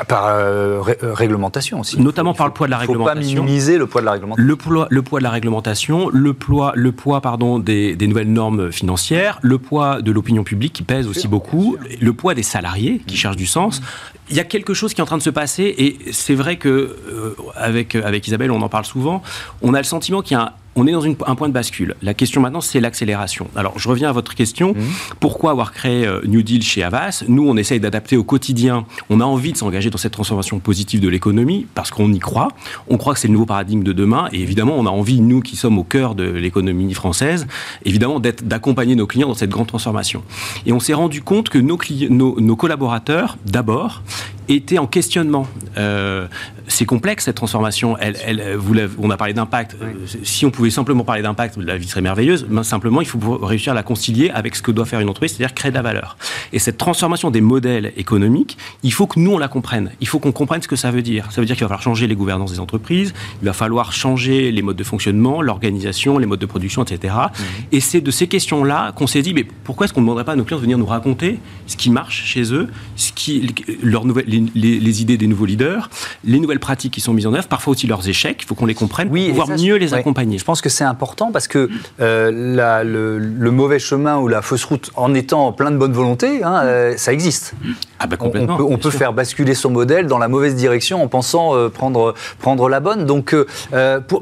Par, 0.06 0.26
euh, 0.28 0.80
réglementation 0.80 1.80
aussi. 1.80 2.00
Notamment 2.00 2.34
par 2.34 2.46
le 2.46 2.52
poids 2.52 2.68
de 2.68 2.70
la 2.70 2.78
réglementation. 2.78 3.20
Il 3.20 3.24
ne 3.24 3.34
faut 3.34 3.40
pas 3.40 3.42
minimiser 3.42 3.78
le 3.78 3.88
poids 3.88 4.00
de 4.00 4.06
la 4.06 4.12
réglementation. 4.12 4.46
Le 4.46 4.56
poids, 4.56 4.86
le 4.90 5.02
poids 5.02 5.18
de 5.18 5.24
la 5.24 5.30
réglementation, 5.30 6.08
le 6.12 6.34
poids, 6.34 6.72
le 6.76 6.92
poids 6.92 7.20
pardon, 7.20 7.58
des, 7.58 7.96
des 7.96 8.06
nouvelles 8.06 8.32
normes 8.32 8.70
financières, 8.70 9.40
le 9.42 9.58
poids 9.58 10.00
de 10.00 10.12
l'opinion 10.12 10.44
publique 10.44 10.72
qui 10.72 10.84
pèse 10.84 11.08
aussi 11.08 11.26
beaucoup, 11.26 11.76
le 12.00 12.12
poids 12.12 12.34
des 12.34 12.44
salariés 12.44 13.02
qui 13.04 13.16
cherchent 13.16 13.34
du 13.34 13.46
sens. 13.46 13.82
Il 14.30 14.36
y 14.36 14.40
a 14.40 14.44
quelque 14.44 14.74
chose 14.74 14.94
qui 14.94 15.00
est 15.00 15.02
en 15.02 15.06
train 15.06 15.18
de 15.18 15.22
se 15.22 15.30
passer 15.30 15.74
et 15.78 15.98
c'est 16.12 16.36
vrai 16.36 16.58
que 16.58 16.68
euh, 16.68 17.34
avec, 17.56 17.96
avec 17.96 18.28
Isabelle, 18.28 18.52
on 18.52 18.62
en 18.62 18.68
parle 18.68 18.84
souvent, 18.84 19.20
on 19.62 19.74
a 19.74 19.78
le 19.78 19.84
sentiment 19.84 20.22
qu'il 20.22 20.36
y 20.36 20.40
a 20.40 20.44
un 20.44 20.52
on 20.76 20.86
est 20.86 20.92
dans 20.92 21.04
un 21.04 21.34
point 21.34 21.48
de 21.48 21.52
bascule. 21.52 21.96
La 22.02 22.14
question 22.14 22.40
maintenant, 22.40 22.60
c'est 22.60 22.80
l'accélération. 22.80 23.48
Alors, 23.56 23.78
je 23.78 23.88
reviens 23.88 24.08
à 24.08 24.12
votre 24.12 24.34
question. 24.34 24.74
Mmh. 24.74 24.82
Pourquoi 25.18 25.50
avoir 25.50 25.72
créé 25.72 26.06
euh, 26.06 26.20
New 26.24 26.42
Deal 26.42 26.62
chez 26.62 26.82
Avas 26.82 27.24
Nous, 27.26 27.46
on 27.48 27.56
essaye 27.56 27.80
d'adapter 27.80 28.16
au 28.16 28.22
quotidien. 28.22 28.86
On 29.10 29.20
a 29.20 29.24
envie 29.24 29.52
de 29.52 29.56
s'engager 29.56 29.90
dans 29.90 29.98
cette 29.98 30.12
transformation 30.12 30.60
positive 30.60 31.00
de 31.00 31.08
l'économie 31.08 31.66
parce 31.74 31.90
qu'on 31.90 32.12
y 32.12 32.18
croit. 32.18 32.48
On 32.88 32.96
croit 32.96 33.14
que 33.14 33.20
c'est 33.20 33.28
le 33.28 33.32
nouveau 33.32 33.46
paradigme 33.46 33.82
de 33.82 33.92
demain. 33.92 34.28
Et 34.32 34.40
évidemment, 34.40 34.74
on 34.78 34.86
a 34.86 34.90
envie, 34.90 35.20
nous 35.20 35.40
qui 35.40 35.56
sommes 35.56 35.78
au 35.78 35.84
cœur 35.84 36.14
de 36.14 36.24
l'économie 36.24 36.94
française, 36.94 37.46
évidemment, 37.84 38.20
d'accompagner 38.20 38.94
nos 38.94 39.06
clients 39.06 39.28
dans 39.28 39.34
cette 39.34 39.50
grande 39.50 39.66
transformation. 39.66 40.22
Et 40.66 40.72
on 40.72 40.80
s'est 40.80 40.94
rendu 40.94 41.22
compte 41.22 41.48
que 41.48 41.58
nos, 41.58 42.40
nos 42.40 42.56
collaborateurs, 42.56 43.36
d'abord, 43.46 44.02
étaient 44.48 44.78
en 44.78 44.86
questionnement. 44.86 45.46
Euh, 45.76 46.26
c'est 46.66 46.84
complexe 46.84 47.24
cette 47.24 47.36
transformation. 47.36 47.96
Elle, 47.98 48.16
elle, 48.24 48.56
vous 48.56 48.74
on 48.98 49.10
a 49.10 49.16
parlé 49.16 49.32
d'impact. 49.32 49.76
Euh, 49.80 49.92
si 50.22 50.46
on 50.46 50.50
pouvait 50.50 50.70
simplement 50.70 51.04
parler 51.04 51.22
d'impact, 51.22 51.56
la 51.58 51.76
vie 51.76 51.88
serait 51.88 52.00
merveilleuse. 52.00 52.46
Mais 52.48 52.62
simplement, 52.62 53.00
il 53.00 53.06
faut 53.06 53.18
réussir 53.38 53.72
à 53.72 53.74
la 53.74 53.82
concilier 53.82 54.30
avec 54.30 54.56
ce 54.56 54.62
que 54.62 54.70
doit 54.70 54.86
faire 54.86 55.00
une 55.00 55.08
entreprise, 55.08 55.34
c'est-à-dire 55.36 55.54
créer 55.54 55.70
de 55.70 55.76
la 55.76 55.82
valeur. 55.82 56.16
Et 56.52 56.58
cette 56.58 56.78
transformation 56.78 57.30
des 57.30 57.40
modèles 57.40 57.92
économiques, 57.96 58.58
il 58.82 58.92
faut 58.92 59.06
que 59.06 59.18
nous 59.18 59.32
on 59.32 59.38
la 59.38 59.48
comprenne. 59.48 59.90
Il 60.00 60.08
faut 60.08 60.18
qu'on 60.18 60.32
comprenne 60.32 60.62
ce 60.62 60.68
que 60.68 60.76
ça 60.76 60.90
veut 60.90 61.02
dire. 61.02 61.30
Ça 61.30 61.40
veut 61.40 61.46
dire 61.46 61.56
qu'il 61.56 61.64
va 61.64 61.68
falloir 61.68 61.82
changer 61.82 62.06
les 62.06 62.16
gouvernances 62.16 62.52
des 62.52 62.60
entreprises. 62.60 63.12
Il 63.42 63.46
va 63.46 63.52
falloir 63.52 63.92
changer 63.92 64.50
les 64.52 64.62
modes 64.62 64.76
de 64.76 64.84
fonctionnement, 64.84 65.42
l'organisation, 65.42 66.18
les 66.18 66.26
modes 66.26 66.40
de 66.40 66.46
production, 66.46 66.82
etc. 66.82 67.14
Mmh. 67.14 67.42
Et 67.72 67.80
c'est 67.80 68.00
de 68.00 68.10
ces 68.10 68.26
questions-là 68.26 68.92
qu'on 68.92 69.06
s'est 69.06 69.22
dit, 69.22 69.34
mais 69.34 69.44
pourquoi 69.64 69.84
est-ce 69.84 69.92
qu'on 69.92 70.00
ne 70.00 70.06
demanderait 70.06 70.24
pas 70.24 70.32
à 70.32 70.36
nos 70.36 70.44
clients 70.44 70.58
de 70.58 70.62
venir 70.62 70.78
nous 70.78 70.86
raconter 70.86 71.38
ce 71.66 71.76
qui 71.76 71.90
marche 71.90 72.24
chez 72.24 72.52
eux, 72.52 72.68
ce 72.96 73.12
qui, 73.12 73.54
leur 73.82 74.04
nouvelle, 74.04 74.24
les, 74.26 74.37
idées 74.38 75.16
des 75.16 75.26
nouveaux 75.26 75.46
leaders, 75.46 75.90
les 76.24 76.40
nouvelles 76.40 76.60
pratiques 76.60 76.92
qui 76.92 77.00
sont 77.00 77.12
mises 77.12 77.26
en 77.26 77.34
œuvre, 77.34 77.48
parfois 77.48 77.72
aussi 77.72 77.86
leurs 77.86 78.08
échecs, 78.08 78.38
il 78.42 78.46
faut 78.46 78.54
qu'on 78.54 78.66
les 78.66 78.74
comprenne 78.74 79.08
oui, 79.10 79.30
pour 79.30 79.44
pouvoir 79.44 79.58
mieux 79.58 79.76
les 79.76 79.94
accompagner. 79.94 80.38
Je 80.38 80.44
pense 80.44 80.60
que 80.60 80.68
c'est 80.68 80.84
important 80.84 81.30
parce 81.32 81.48
que 81.48 81.68
euh, 82.00 83.18
le, 83.18 83.50
mauvais 83.50 83.78
chemin 83.78 84.18
ou 84.18 84.28
la 84.28 84.42
fausse 84.42 84.64
route, 84.64 84.90
en 84.94 85.14
étant 85.14 85.52
plein 85.52 85.70
de 85.70 85.76
bonne 85.76 85.92
volonté, 85.92 86.42
hein, 86.42 86.60
euh, 86.62 86.94
ça 86.96 87.12
existe. 87.12 87.54
Ah 87.98 88.06
bah 88.06 88.16
complètement, 88.16 88.58
on, 88.60 88.78
peut, 88.78 88.90
faire 88.90 89.12
basculer 89.12 89.54
son 89.54 89.70
modèle 89.70 90.06
dans 90.06 90.18
la 90.18 90.28
mauvaise 90.28 90.54
direction 90.54 91.02
en 91.02 91.08
pensant 91.08 91.54
euh, 91.54 91.68
prendre, 91.68 92.14
prendre 92.38 92.68
la 92.68 92.80
bonne. 92.80 93.06
Donc 93.06 93.34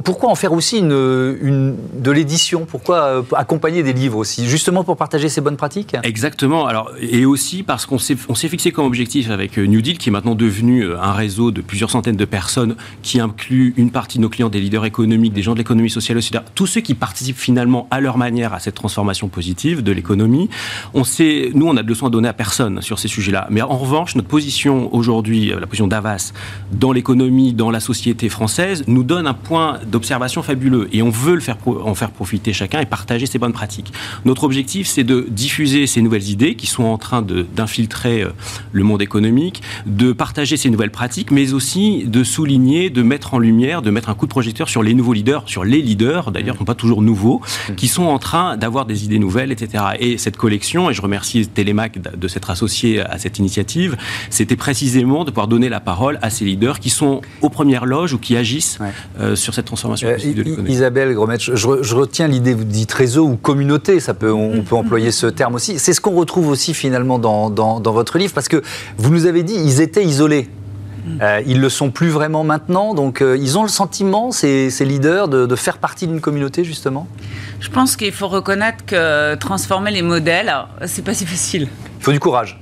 pourquoi 0.04 0.30
en 0.30 0.34
faire 0.34 0.52
aussi 0.52 0.78
une, 0.78 1.36
une 1.42 1.76
de 1.94 2.10
l'édition? 2.10 2.66
Pourquoi 2.66 3.24
accompagner 3.34 3.82
des 3.82 3.92
livres 3.92 4.18
aussi? 4.18 4.46
Justement 4.48 4.84
pour 4.84 4.96
partager 4.96 5.28
ces 5.28 5.40
bonnes 5.40 5.56
pratiques? 5.56 5.96
Exactement. 6.02 6.66
Alors, 6.66 6.92
et 7.00 7.26
aussi 7.26 7.62
parce 7.62 7.86
qu'on 7.86 7.98
s'est 7.98 8.48
fixé 8.48 8.72
comme 8.72 8.86
objectif 8.86 9.30
avec 9.30 9.58
New 9.58 9.80
Deal, 9.80 9.98
qui 9.98 10.08
est 10.08 10.12
maintenant 10.12 10.34
devenu 10.34 10.82
euh, 10.82 11.00
un 11.00 11.12
réseau 11.12 11.50
de 11.50 11.60
plusieurs 11.60 11.90
centaines 11.90 12.16
de 12.16 12.24
personnes 12.24 12.76
qui 13.02 13.20
inclut 13.20 13.74
une 13.76 13.90
partie 13.90 14.18
de 14.18 14.22
nos 14.22 14.28
clients, 14.28 14.48
des 14.48 14.60
leaders 14.60 14.84
économiques, 14.84 15.32
des 15.32 15.42
gens 15.42 15.52
de 15.52 15.58
l'économie 15.58 15.90
sociale 15.90 16.18
aussi, 16.18 16.32
tous 16.54 16.66
ceux 16.66 16.80
qui 16.80 16.94
participent 16.94 17.38
finalement 17.38 17.86
à 17.90 18.00
leur 18.00 18.18
manière 18.18 18.52
à 18.52 18.58
cette 18.58 18.74
transformation 18.74 19.28
positive 19.28 19.82
de 19.82 19.92
l'économie. 19.92 20.48
On 20.94 21.04
sait, 21.04 21.50
nous, 21.54 21.66
on 21.66 21.76
a 21.76 21.82
de 21.82 21.88
leçons 21.88 22.06
à 22.06 22.10
donner 22.10 22.28
à 22.28 22.32
personne 22.32 22.82
sur 22.82 22.98
ces 22.98 23.08
sujets-là. 23.08 23.46
Mais 23.50 23.62
en 23.70 23.76
revanche, 23.78 24.14
notre 24.14 24.28
position 24.28 24.94
aujourd'hui, 24.94 25.52
euh, 25.52 25.60
la 25.60 25.66
position 25.66 25.86
d'Avas 25.86 26.32
dans 26.72 26.92
l'économie, 26.92 27.52
dans 27.52 27.70
la 27.70 27.80
société 27.80 28.28
française, 28.28 28.84
nous 28.86 29.04
donne 29.04 29.26
un 29.26 29.34
point 29.34 29.78
d'observation 29.86 30.42
fabuleux. 30.42 30.88
Et 30.92 31.02
on 31.02 31.10
veut 31.10 31.34
le 31.34 31.40
faire, 31.40 31.56
en 31.66 31.94
faire 31.94 32.10
profiter 32.10 32.52
chacun 32.52 32.80
et 32.80 32.86
partager 32.86 33.26
ces 33.26 33.38
bonnes 33.38 33.52
pratiques. 33.52 33.92
Notre 34.24 34.44
objectif, 34.44 34.86
c'est 34.86 35.04
de 35.04 35.26
diffuser 35.28 35.86
ces 35.86 36.02
nouvelles 36.02 36.28
idées 36.28 36.54
qui 36.54 36.66
sont 36.66 36.84
en 36.84 36.98
train 36.98 37.22
d'infiltrer 37.22 38.22
euh, 38.22 38.30
le 38.72 38.84
monde 38.84 39.02
économique, 39.02 39.62
de 39.86 40.12
partager 40.12 40.56
ces 40.56 40.70
nouvelles 40.70 40.90
pratiques, 40.90 41.30
mais 41.30 41.52
aussi 41.52 42.04
de 42.04 42.24
souligner, 42.24 42.90
de 42.90 43.02
mettre 43.02 43.34
en 43.34 43.38
lumière, 43.38 43.82
de 43.82 43.90
mettre 43.90 44.08
un 44.08 44.14
coup 44.14 44.26
de 44.26 44.30
projecteur 44.30 44.68
sur 44.68 44.82
les 44.82 44.94
nouveaux 44.94 45.12
leaders, 45.12 45.42
sur 45.46 45.64
les 45.64 45.82
leaders, 45.82 46.30
d'ailleurs, 46.30 46.54
qui 46.54 46.58
ne 46.58 46.58
sont 46.58 46.64
pas 46.64 46.74
toujours 46.74 47.02
nouveaux, 47.02 47.40
qui 47.76 47.88
sont 47.88 48.04
en 48.04 48.18
train 48.18 48.56
d'avoir 48.56 48.86
des 48.86 49.04
idées 49.04 49.18
nouvelles, 49.18 49.52
etc. 49.52 49.84
Et 49.98 50.18
cette 50.18 50.36
collection, 50.36 50.90
et 50.90 50.94
je 50.94 51.02
remercie 51.02 51.46
Télémac 51.46 51.98
de 51.98 52.28
s'être 52.28 52.50
associé 52.50 53.00
à 53.00 53.18
cette 53.18 53.38
initiative, 53.38 53.55
c'était 54.30 54.56
précisément 54.56 55.24
de 55.24 55.30
pouvoir 55.30 55.48
donner 55.48 55.68
la 55.68 55.80
parole 55.80 56.18
à 56.22 56.30
ces 56.30 56.44
leaders 56.44 56.80
qui 56.80 56.90
sont 56.90 57.20
aux 57.42 57.48
premières 57.48 57.86
loges 57.86 58.12
ou 58.12 58.18
qui 58.18 58.36
agissent 58.36 58.78
euh, 59.20 59.36
sur 59.36 59.54
cette 59.54 59.66
transformation 59.66 60.08
euh, 60.08 60.16
de 60.16 60.42
l'économie. 60.42 60.70
Isabelle 60.70 61.14
Gromet, 61.14 61.38
je, 61.38 61.54
je, 61.54 61.94
retiens 61.94 62.28
l'idée, 62.28 62.54
vous 62.54 62.64
dites 62.64 62.92
réseau 62.92 63.26
ou 63.26 63.36
communauté, 63.36 64.00
ça 64.00 64.14
peut, 64.14 64.32
on, 64.32 64.62
peut 64.62 64.76
employer 64.76 65.10
ce 65.10 65.26
terme 65.26 65.54
aussi. 65.54 65.78
C'est 65.78 65.92
ce 65.92 66.00
qu'on 66.00 66.14
retrouve 66.14 66.48
aussi 66.48 66.74
finalement 66.74 67.18
dans, 67.18 67.50
dans, 67.50 67.80
dans 67.80 67.92
votre 67.92 68.18
livre, 68.18 68.32
parce 68.34 68.48
que 68.48 68.62
vous 68.98 69.10
nous 69.10 69.26
avez 69.26 69.42
dit, 69.42 69.54
ils 69.54 69.80
étaient 69.80 70.04
isolés. 70.04 70.48
Euh, 71.20 71.40
ils 71.46 71.60
le 71.60 71.68
sont 71.68 71.90
plus 71.90 72.08
vraiment 72.08 72.44
maintenant, 72.44 72.94
donc 72.94 73.22
euh, 73.22 73.36
ils 73.38 73.58
ont 73.58 73.62
le 73.62 73.68
sentiment, 73.68 74.32
ces, 74.32 74.70
leaders, 74.80 75.28
de, 75.28 75.56
faire 75.56 75.78
partie 75.78 76.06
d'une 76.06 76.20
communauté 76.20 76.64
justement? 76.64 77.06
Je 77.60 77.70
pense 77.70 77.96
qu'il 77.96 78.12
faut 78.12 78.28
reconnaître 78.28 78.84
que 78.84 79.34
transformer 79.36 79.90
les 79.90 80.02
modèles, 80.02 80.52
c'est 80.86 81.04
pas 81.04 81.14
si 81.14 81.24
facile. 81.24 81.68
Il 81.98 82.04
faut 82.04 82.12
du 82.12 82.20
courage. 82.20 82.60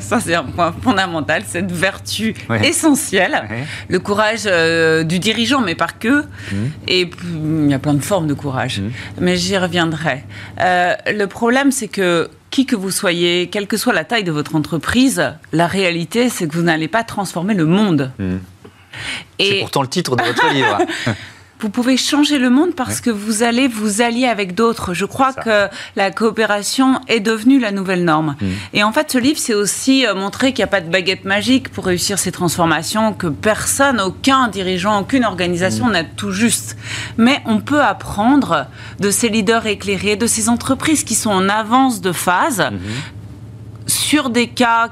Ça, 0.00 0.20
c'est 0.20 0.34
un 0.34 0.44
point 0.44 0.72
fondamental, 0.72 1.42
cette 1.46 1.70
vertu 1.70 2.34
essentielle. 2.62 3.48
Le 3.88 3.98
courage 3.98 4.42
euh, 4.46 5.02
du 5.04 5.18
dirigeant, 5.18 5.60
mais 5.60 5.74
pas 5.74 5.88
que. 5.88 6.22
Mmh. 6.22 6.56
Et 6.88 7.10
il 7.34 7.70
y 7.70 7.74
a 7.74 7.78
plein 7.78 7.94
de 7.94 8.02
formes 8.02 8.26
de 8.26 8.34
courage. 8.34 8.80
Mmh. 8.80 8.90
Mais 9.20 9.36
j'y 9.36 9.56
reviendrai. 9.56 10.24
le 10.58 11.24
problème, 11.26 11.70
c'est 11.70 11.88
que 11.88 12.30
qui 12.50 12.66
que 12.66 12.76
vous 12.76 12.90
soyez, 12.90 13.48
quelle 13.48 13.66
que 13.66 13.76
soit 13.76 13.92
la 13.92 14.04
taille 14.04 14.24
de 14.24 14.32
votre 14.32 14.56
entreprise, 14.56 15.32
la 15.52 15.66
réalité, 15.66 16.28
c'est 16.28 16.48
que 16.48 16.54
vous 16.54 16.62
n'allez 16.62 16.88
pas 16.88 17.04
transformer 17.04 17.54
le 17.54 17.64
monde. 17.64 18.10
Hmm. 18.18 18.38
C'est 19.38 19.60
pourtant 19.60 19.82
le 19.82 19.88
titre 19.88 20.16
de 20.16 20.22
votre 20.22 20.52
livre. 20.52 20.78
vous 21.60 21.68
pouvez 21.68 21.96
changer 21.96 22.38
le 22.38 22.48
monde 22.48 22.74
parce 22.74 23.00
que 23.00 23.10
vous 23.10 23.42
allez 23.42 23.68
vous 23.68 24.00
allier 24.02 24.26
avec 24.26 24.54
d'autres. 24.54 24.94
Je 24.94 25.04
crois 25.04 25.32
que 25.32 25.68
la 25.94 26.10
coopération 26.10 27.00
est 27.08 27.20
devenue 27.20 27.58
la 27.58 27.70
nouvelle 27.70 28.04
norme. 28.04 28.36
Mm. 28.40 28.46
Et 28.74 28.82
en 28.82 28.92
fait, 28.92 29.10
ce 29.10 29.18
livre, 29.18 29.38
c'est 29.38 29.54
aussi 29.54 30.06
euh, 30.06 30.14
montrer 30.14 30.52
qu'il 30.52 30.62
n'y 30.62 30.68
a 30.68 30.72
pas 30.72 30.80
de 30.80 30.90
baguette 30.90 31.24
magique 31.24 31.68
pour 31.68 31.84
réussir 31.84 32.18
ces 32.18 32.32
transformations, 32.32 33.12
que 33.12 33.26
personne, 33.26 34.00
aucun 34.00 34.48
dirigeant, 34.48 35.00
aucune 35.00 35.24
organisation 35.24 35.86
mm. 35.86 35.92
n'a 35.92 36.04
tout 36.04 36.32
juste. 36.32 36.76
Mais 37.18 37.42
on 37.44 37.60
peut 37.60 37.82
apprendre 37.82 38.66
de 38.98 39.10
ces 39.10 39.28
leaders 39.28 39.66
éclairés, 39.66 40.16
de 40.16 40.26
ces 40.26 40.48
entreprises 40.48 41.04
qui 41.04 41.14
sont 41.14 41.30
en 41.30 41.48
avance 41.48 42.00
de 42.00 42.12
phase, 42.12 42.60
mm-hmm 42.60 43.19
sur 43.90 44.30
des 44.30 44.48
cas 44.48 44.88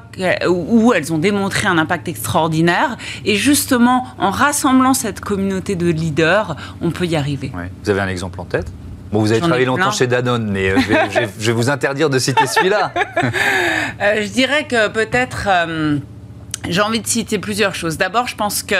où 0.48 0.92
elles 0.92 1.12
ont 1.12 1.18
démontré 1.18 1.66
un 1.66 1.78
impact 1.78 2.08
extraordinaire. 2.08 2.96
Et 3.24 3.36
justement, 3.36 4.06
en 4.18 4.30
rassemblant 4.30 4.94
cette 4.94 5.20
communauté 5.20 5.74
de 5.76 5.88
leaders, 5.88 6.56
on 6.82 6.90
peut 6.90 7.06
y 7.06 7.16
arriver. 7.16 7.50
Vous 7.84 7.90
avez 7.90 8.00
un 8.00 8.08
exemple 8.08 8.40
en 8.40 8.44
tête? 8.44 8.70
Bon, 9.12 9.20
vous 9.20 9.32
avez 9.32 9.40
travaillé 9.40 9.64
longtemps 9.64 9.90
chez 9.90 10.06
Danone, 10.06 10.50
mais 10.50 10.70
euh, 10.70 10.78
je, 11.38 11.46
vais, 11.46 11.52
vous 11.52 11.70
interdire 11.70 12.10
de 12.10 12.18
citer 12.18 12.46
celui-là. 12.46 12.92
Euh, 14.00 14.22
je 14.22 14.28
dirais 14.28 14.64
que 14.64 14.88
peut-être... 14.88 15.48
Euh, 15.48 15.98
j'ai 16.68 16.80
envie 16.80 17.00
de 17.00 17.06
citer 17.06 17.38
plusieurs 17.38 17.74
choses. 17.74 17.98
D'abord, 17.98 18.26
je 18.26 18.36
pense 18.36 18.62
que 18.62 18.74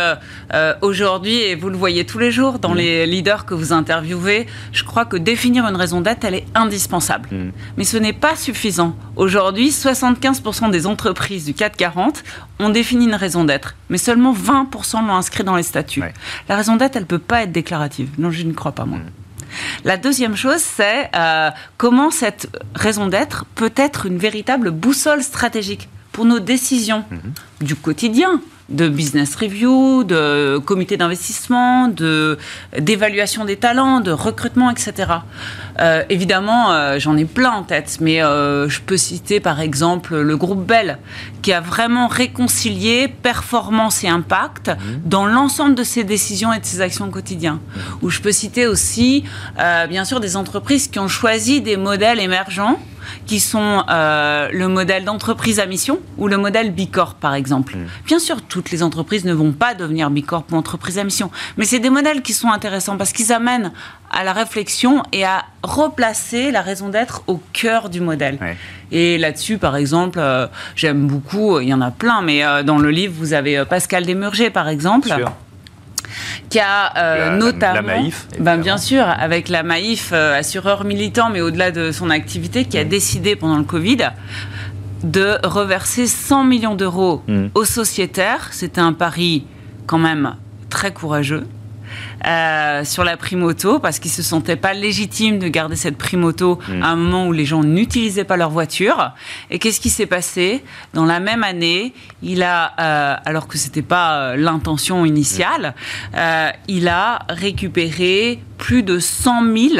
euh, 0.55 0.75
aujourd'hui, 0.83 1.37
et 1.37 1.55
vous 1.55 1.69
le 1.69 1.77
voyez 1.77 2.05
tous 2.05 2.19
les 2.19 2.31
jours 2.31 2.59
dans 2.59 2.75
mm. 2.75 2.79
les 2.79 3.07
leaders 3.07 3.47
que 3.47 3.55
vous 3.55 3.73
interviewez, 3.73 4.47
je 4.73 4.85
crois 4.85 5.05
que 5.05 5.17
définir 5.17 5.67
une 5.67 5.77
raison 5.77 6.01
d'être, 6.01 6.25
elle 6.25 6.35
est 6.35 6.47
indispensable. 6.55 7.29
Mm. 7.31 7.51
Mais 7.77 7.85
ce 7.85 7.97
n'est 7.97 8.13
pas 8.13 8.37
suffisant. 8.37 8.97
Aujourd'hui, 9.17 9.71
75% 9.71 10.71
des 10.71 10.87
entreprises 10.87 11.45
du 11.45 11.55
440 11.55 12.23
ont 12.59 12.71
défini 12.71 13.07
une 13.07 13.15
raison 13.15 13.45
d'être, 13.45 13.75
mais 13.89 13.99
seulement 13.99 14.35
20% 14.35 15.07
l'ont 15.07 15.15
inscrit 15.15 15.45
dans 15.45 15.57
les 15.57 15.63
statuts. 15.63 16.03
La 16.49 16.57
raison 16.57 16.77
d'être, 16.77 16.97
elle 16.97 17.03
ne 17.03 17.09
peut 17.09 17.19
pas 17.19 17.43
être 17.43 17.53
déclarative. 17.53 18.11
Non, 18.19 18.31
je 18.31 18.43
ne 18.43 18.53
crois 18.53 18.73
pas, 18.73 18.85
moi. 18.85 18.99
Mm. 18.99 19.11
La 19.85 19.97
deuxième 19.97 20.37
chose, 20.37 20.61
c'est 20.61 21.11
euh, 21.15 21.51
comment 21.77 22.11
cette 22.11 22.49
raison 22.75 23.07
d'être 23.07 23.45
peut 23.55 23.73
être 23.77 24.07
une 24.07 24.19
véritable 24.19 24.71
boussole 24.71 25.23
stratégique 25.23 25.89
pour 26.19 26.25
nos 26.25 26.41
décisions 26.41 27.05
mhm. 27.13 27.33
du 27.61 27.77
quotidien, 27.77 28.41
de 28.71 28.89
business 28.89 29.37
review, 29.37 30.03
de 30.03 30.59
comité 30.59 30.97
d'investissement, 30.97 31.87
de 31.87 32.39
d'évaluation 32.77 33.45
des 33.45 33.55
talents, 33.55 34.01
de 34.01 34.11
recrutement, 34.11 34.69
etc. 34.69 35.13
Euh, 35.81 36.03
évidemment, 36.09 36.73
euh, 36.73 36.99
j'en 36.99 37.17
ai 37.17 37.25
plein 37.25 37.53
en 37.53 37.63
tête, 37.63 37.99
mais 38.01 38.23
euh, 38.23 38.69
je 38.69 38.81
peux 38.81 38.97
citer 38.97 39.41
par 39.41 39.61
exemple 39.61 40.17
le 40.17 40.37
groupe 40.37 40.67
Bell, 40.67 40.99
qui 41.43 41.53
a 41.53 41.61
vraiment 41.61 42.09
réconcilié 42.09 43.09
performance 43.09 44.03
et 44.05 44.09
impact 44.09 44.69
mhm. 44.69 45.03
dans 45.05 45.27
l'ensemble 45.27 45.75
de 45.75 45.85
ses 45.85 46.05
décisions 46.05 46.53
et 46.53 46.59
de 46.59 46.65
ses 46.65 46.81
actions 46.81 47.07
au 47.07 47.11
quotidien. 47.11 47.55
Mhm. 47.55 47.83
Ou 48.03 48.11
je 48.11 48.21
peux 48.21 48.33
citer 48.33 48.67
aussi, 48.67 49.25
bien 49.89 50.05
sûr, 50.05 50.21
des 50.21 50.37
entreprises 50.37 50.89
qui 50.89 50.99
ont 50.99 51.09
choisi 51.09 51.61
des 51.61 51.77
modèles 51.77 52.21
émergents 52.21 52.79
qui 53.27 53.41
sont 53.41 53.85
euh, 53.89 54.49
le 54.53 54.69
modèle 54.69 55.05
d'entreprise 55.05 55.61
à 55.61 55.67
mission 55.67 55.99
ou 56.17 56.29
le 56.29 56.37
modèle 56.37 56.73
Bicorp, 56.73 57.15
par 57.15 57.35
exemple. 57.35 57.77
Mm. 57.77 57.87
Bien 58.07 58.19
sûr, 58.19 58.43
toutes 58.43 58.71
les 58.71 58.83
entreprises 58.83 59.25
ne 59.25 59.33
vont 59.33 59.53
pas 59.53 59.75
devenir 59.75 60.11
Bicorp 60.11 60.45
ou 60.51 60.57
entreprise 60.57 60.99
à 60.99 61.05
mission, 61.05 61.31
mais 61.57 61.65
c'est 61.65 61.79
des 61.79 61.91
modèles 61.91 62.23
qui 62.23 62.33
sont 62.33 62.51
intéressants 62.51 62.97
parce 62.97 63.13
qu'ils 63.13 63.33
amènent 63.33 63.73
à 64.11 64.25
la 64.25 64.33
réflexion 64.33 65.03
et 65.13 65.25
à 65.25 65.45
replacer 65.63 66.51
la 66.51 66.63
raison 66.63 66.89
d'être 66.89 67.23
au 67.27 67.41
cœur 67.53 67.89
du 67.89 68.01
modèle. 68.01 68.39
Et 68.91 69.19
là-dessus, 69.19 69.59
par 69.59 69.77
exemple, 69.77 70.19
euh, 70.21 70.47
j'aime 70.77 71.07
beaucoup, 71.07 71.61
il 71.61 71.69
y 71.69 71.75
en 71.75 71.81
a 71.81 71.91
plein, 71.91 72.23
mais 72.23 72.45
euh, 72.45 72.63
dans 72.63 72.79
le 72.79 72.91
livre, 72.91 73.15
vous 73.17 73.33
avez 73.33 73.65
Pascal 73.69 74.07
Desmurgers, 74.07 74.51
par 74.51 74.69
exemple 74.69 75.13
qui 76.49 76.59
a 76.59 76.97
euh, 76.97 77.37
notamment... 77.37 77.75
La 77.75 77.83
Maïf 77.83 78.27
ben, 78.39 78.57
Bien 78.59 78.79
sûr, 78.79 79.05
avec 79.07 79.49
la 79.49 79.63
Maïf, 79.63 80.11
euh, 80.13 80.39
assureur 80.39 80.85
militant, 80.85 81.31
mais 81.31 81.41
au-delà 81.41 81.71
de 81.71 81.93
son 81.93 82.11
activité, 82.11 82.65
qui 82.65 82.79
a 82.79 82.85
mm. 82.85 82.89
décidé 82.89 83.37
pendant 83.37 83.59
le 83.59 83.65
Covid 83.65 84.11
de 85.05 85.39
reverser 85.45 86.07
100 86.07 86.45
millions 86.45 86.75
d'euros 86.75 87.23
mm. 87.29 87.49
aux 87.55 87.65
sociétaires. 87.65 88.49
C'était 88.53 88.81
un 88.81 88.93
pari 88.93 89.47
quand 89.87 89.99
même 89.99 90.35
très 90.71 90.93
courageux. 90.93 91.47
Euh, 92.27 92.85
sur 92.85 93.05
la 93.05 93.17
prime 93.17 93.45
auto 93.45 93.79
parce 93.79 94.01
qu'il 94.01 94.11
se 94.11 94.23
sentait 94.23 94.57
pas 94.57 94.75
légitime 94.75 95.39
de 95.39 95.47
garder 95.47 95.77
cette 95.77 95.97
prime 95.97 96.25
auto 96.25 96.59
mm. 96.69 96.83
à 96.83 96.89
un 96.89 96.97
moment 96.97 97.27
où 97.29 97.33
les 97.33 97.45
gens 97.45 97.63
n'utilisaient 97.63 98.25
pas 98.25 98.37
leur 98.37 98.51
voiture. 98.51 99.13
Et 99.51 99.59
qu'est-ce 99.59 99.81
qui 99.81 99.91
s'est 99.91 100.07
passé? 100.07 100.65
Dans 100.95 101.05
la 101.05 101.21
même 101.21 101.45
année, 101.45 101.95
il 102.23 102.43
a, 102.43 102.73
euh, 102.81 103.17
alors 103.25 103.47
que 103.47 103.57
c'était 103.57 103.83
pas 103.83 104.19
euh, 104.19 104.37
l'intention 104.37 105.05
initiale, 105.05 105.75
il 106.67 106.89
a 106.89 107.21
récupéré 107.29 108.41
plus 108.57 108.83
de 108.83 108.99
100 108.99 109.43
000 109.57 109.75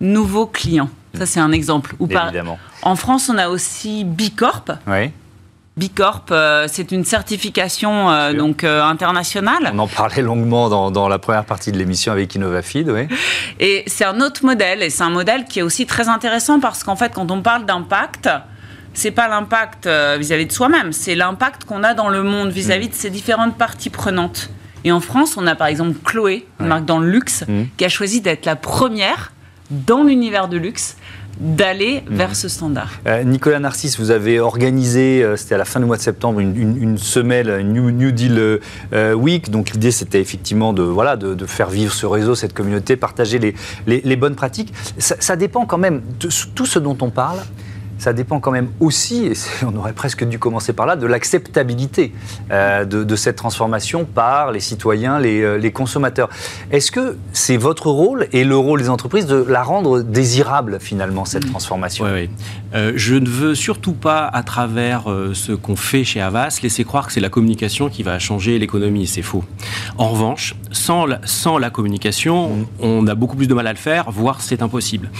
nouveaux 0.00 0.46
clients. 0.46 0.90
Ça, 1.14 1.26
c'est 1.26 1.40
un 1.40 1.52
exemple. 1.52 1.94
Ou 1.98 2.06
Évidemment. 2.06 2.58
En 2.82 2.96
France, 2.96 3.30
on 3.32 3.38
a 3.38 3.48
aussi 3.48 4.04
Bicorp. 4.04 4.64
Oui 4.86 5.10
Bicorp, 5.78 6.26
euh, 6.32 6.66
c'est 6.68 6.92
une 6.92 7.04
certification 7.04 8.10
euh, 8.10 8.34
donc 8.34 8.62
euh, 8.62 8.82
internationale. 8.82 9.70
On 9.72 9.78
en 9.78 9.88
parlait 9.88 10.20
longuement 10.20 10.68
dans, 10.68 11.08
la 11.08 11.18
première 11.18 11.46
partie 11.46 11.72
de 11.72 11.78
l'émission 11.78 12.12
avec 12.12 12.36
InnovaFeed, 12.36 12.90
oui. 12.90 13.08
Et 13.60 13.82
c'est 13.86 14.04
un 14.04 14.20
autre 14.20 14.44
modèle, 14.44 14.82
et 14.82 14.90
c'est 14.90 15.02
un 15.02 15.10
modèle 15.10 15.44
qui 15.44 15.60
est 15.60 15.62
aussi 15.62 15.86
très 15.86 16.08
intéressant 16.08 16.60
parce 16.60 16.84
qu'en 16.84 16.96
fait, 16.96 17.14
quand 17.14 17.30
on 17.30 17.40
parle 17.40 17.64
d'impact, 17.64 18.28
c'est 18.92 19.10
pas 19.10 19.28
l'impact 19.28 19.88
vis-à-vis 20.18 20.46
de 20.46 20.52
soi-même, 20.52 20.92
c'est 20.92 21.14
l'impact 21.14 21.64
qu'on 21.64 21.82
a 21.82 21.94
dans 21.94 22.08
le 22.08 22.22
monde 22.22 22.50
vis-à-vis 22.50 22.88
de 22.88 22.94
ces 22.94 23.08
différentes 23.08 23.56
parties 23.56 23.90
prenantes. 23.90 24.50
Et 24.84 24.92
en 24.92 25.00
France, 25.00 25.36
on 25.36 25.46
a 25.46 25.54
par 25.54 25.68
exemple 25.68 25.96
Chloé, 26.04 26.46
une 26.60 26.66
marque 26.66 26.84
dans 26.84 26.98
le 26.98 27.08
luxe, 27.08 27.44
mmh. 27.46 27.62
qui 27.76 27.84
a 27.84 27.88
choisi 27.88 28.20
d'être 28.20 28.44
la 28.44 28.56
première 28.56 29.32
dans 29.70 30.02
l'univers 30.02 30.48
de 30.48 30.58
luxe 30.58 30.96
d'aller 31.40 32.02
mhm. 32.08 32.16
vers 32.16 32.36
ce 32.36 32.48
standard. 32.48 32.90
Euh, 33.06 33.24
Nicolas 33.24 33.58
Narcisse, 33.58 33.98
vous 33.98 34.10
avez 34.10 34.40
organisé, 34.40 35.22
euh, 35.22 35.36
c'était 35.36 35.54
à 35.54 35.58
la 35.58 35.64
fin 35.64 35.80
du 35.80 35.86
mois 35.86 35.96
de 35.96 36.02
septembre, 36.02 36.40
une, 36.40 36.98
semaine, 36.98 37.48
une 37.48 37.72
New, 37.72 38.10
Deal 38.12 38.60
euh, 38.92 39.14
Week. 39.14 39.50
Donc 39.50 39.70
l'idée, 39.70 39.90
c'était 39.90 40.20
effectivement 40.20 40.72
de, 40.72 40.82
voilà, 40.82 41.16
de, 41.16 41.46
faire 41.46 41.70
vivre 41.70 41.92
ce 41.92 42.06
réseau, 42.06 42.34
cette 42.34 42.54
communauté, 42.54 42.96
partager 42.96 43.38
les, 43.38 43.54
les, 43.86 44.16
bonnes 44.16 44.36
pratiques. 44.36 44.72
Ça, 44.98 45.16
ça, 45.18 45.36
dépend 45.36 45.66
quand 45.66 45.78
même 45.78 46.02
de 46.20 46.28
tout 46.54 46.66
ce 46.66 46.78
dont 46.78 46.96
on 47.00 47.10
parle 47.10 47.38
ça 48.02 48.12
dépend 48.12 48.40
quand 48.40 48.50
même 48.50 48.70
aussi, 48.80 49.26
et 49.26 49.34
on 49.64 49.76
aurait 49.76 49.92
presque 49.92 50.24
dû 50.24 50.40
commencer 50.40 50.72
par 50.72 50.86
là, 50.86 50.96
de 50.96 51.06
l'acceptabilité 51.06 52.12
euh, 52.50 52.84
de, 52.84 53.16
cette 53.16 53.36
transformation 53.36 54.04
par 54.04 54.50
les 54.50 54.58
citoyens, 54.58 55.20
les, 55.20 55.40
euh, 55.42 55.70
consommateurs. 55.70 56.28
Est-ce 56.72 56.90
que 56.90 57.16
c'est 57.32 57.56
votre 57.56 57.86
rôle 57.86 58.26
et 58.32 58.42
le 58.42 58.56
rôle 58.56 58.82
des 58.82 58.88
entreprises 58.88 59.26
de 59.26 59.36
la 59.36 59.62
rendre 59.62 60.02
désirable 60.02 60.78
finalement, 60.80 61.24
cette 61.24 61.48
transformation? 61.48 62.04
Oui, 62.06 62.10
oui. 62.12 62.30
Euh, 62.74 62.92
je 62.96 63.14
ne 63.14 63.28
veux 63.28 63.54
surtout 63.54 63.92
pas, 63.92 64.26
à 64.26 64.42
travers 64.42 65.04
ce 65.34 65.52
qu'on 65.52 65.76
fait 65.76 66.02
chez 66.02 66.20
Avas, 66.20 66.58
laisser 66.60 66.82
croire 66.82 67.06
que 67.06 67.12
c'est 67.12 67.20
la 67.20 67.28
communication 67.28 67.88
qui 67.88 68.02
va 68.02 68.18
changer 68.18 68.58
l'économie. 68.58 69.06
C'est 69.06 69.22
faux. 69.22 69.44
En 69.96 70.08
revanche, 70.08 70.56
sans 70.72 71.06
la, 71.06 71.20
sans 71.24 71.56
la 71.56 71.70
communication, 71.70 72.48
mmh. 72.48 72.66
on 72.80 73.06
a 73.06 73.14
beaucoup 73.14 73.36
plus 73.36 73.46
de 73.46 73.54
mal 73.54 73.68
à 73.68 73.72
le 73.72 73.78
faire, 73.78 74.10
voire 74.10 74.40
c'est 74.40 74.60
impossible. 74.60 75.10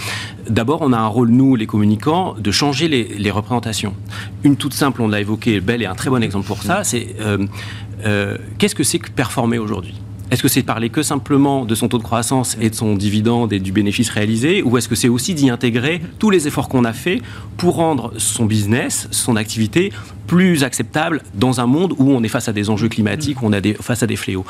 D'abord, 0.49 0.81
on 0.81 0.91
a 0.91 0.97
un 0.97 1.07
rôle, 1.07 1.29
nous, 1.29 1.55
les 1.55 1.67
communicants, 1.67 2.35
de 2.37 2.51
changer 2.51 2.72
les, 2.81 3.31
représentations. 3.31 3.93
Une 4.43 4.55
toute 4.55 4.73
simple, 4.73 5.01
on 5.01 5.07
l'a 5.07 5.21
évoqué, 5.21 5.59
Belle 5.59 5.81
est 5.81 5.87
un 5.87 5.95
très 5.95 6.09
bon 6.09 6.21
exemple 6.21 6.47
pour 6.47 6.61
ça, 6.61 6.83
c'est 6.83 7.15
euh, 7.19 7.45
euh, 8.05 8.37
qu'est-ce 8.57 8.75
que 8.75 8.83
c'est 8.83 8.99
que 8.99 9.09
performer 9.09 9.57
aujourd'hui? 9.57 9.95
Est-ce 10.31 10.41
que 10.41 10.47
c'est 10.47 10.63
parler 10.63 10.89
que 10.89 11.03
simplement 11.03 11.63
de 11.63 11.75
son 11.75 11.89
taux 11.89 11.99
de 11.99 12.03
croissance 12.03 12.57
et 12.59 12.71
de 12.71 12.75
son 12.75 12.95
dividende 12.95 13.53
et 13.53 13.59
du 13.59 13.71
bénéfice 13.71 14.09
réalisé 14.09 14.63
Ou 14.63 14.77
est-ce 14.77 14.87
que 14.87 14.95
c'est 14.95 15.09
aussi 15.09 15.35
d'y 15.35 15.51
intégrer 15.51 16.01
tous 16.17 16.31
les 16.31 16.47
efforts 16.47 16.69
qu'on 16.69 16.85
a 16.85 16.93
faits 16.93 17.21
pour 17.55 17.75
rendre 17.75 18.13
son 18.17 18.45
business, 18.45 19.07
son 19.11 19.35
activité 19.35 19.91
plus 20.25 20.63
acceptable 20.63 21.21
dans 21.35 21.59
un 21.59 21.67
monde 21.67 21.93
où 21.99 22.09
on 22.11 22.23
est 22.23 22.29
face 22.29 22.47
à 22.47 22.53
des 22.53 22.71
enjeux 22.71 22.89
climatiques, 22.89 23.43
où 23.43 23.45
on 23.45 23.53
est 23.53 23.79
face 23.79 24.01
à 24.01 24.07
des 24.07 24.15
fléaux? 24.15 24.45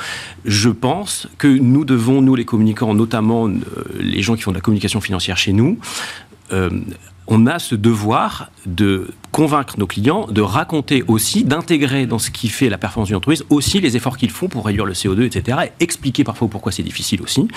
Je 0.46 0.70
pense 0.70 1.28
que 1.38 1.48
nous 1.48 1.84
devons, 1.84 2.22
nous 2.22 2.36
les 2.36 2.46
communicants, 2.46 2.94
notamment 2.94 3.50
euh, 3.50 3.60
les 4.00 4.22
gens 4.22 4.36
qui 4.36 4.44
font 4.44 4.52
de 4.52 4.58
la 4.58 4.62
communication 4.62 5.02
financière 5.02 5.36
chez 5.36 5.52
nous, 5.52 5.80
on 7.28 7.48
a 7.48 7.60
ce 7.60 7.76
devoir 7.76 8.50
de 8.66 9.08
convaincre 9.34 9.80
nos 9.80 9.88
clients, 9.88 10.28
de 10.30 10.42
raconter 10.42 11.04
aussi, 11.08 11.44
d'intégrer 11.44 12.06
dans 12.06 12.20
ce 12.20 12.30
qui 12.30 12.50
fait 12.50 12.70
la 12.70 12.78
performance 12.78 13.08
d'une 13.08 13.18
entreprise 13.18 13.44
aussi 13.50 13.82
les 13.82 13.98
efforts 13.98 14.16
qu'ils 14.16 14.30
font 14.30 14.48
pour 14.48 14.66
réduire 14.66 14.86
le 14.86 14.94
CO2, 14.94 15.24
etc. 15.24 15.58
Et 15.66 15.84
expliquer 15.84 16.24
parfois 16.24 16.48
pourquoi 16.48 16.72
c'est 16.72 16.84
difficile 16.84 17.22
aussi, 17.24 17.48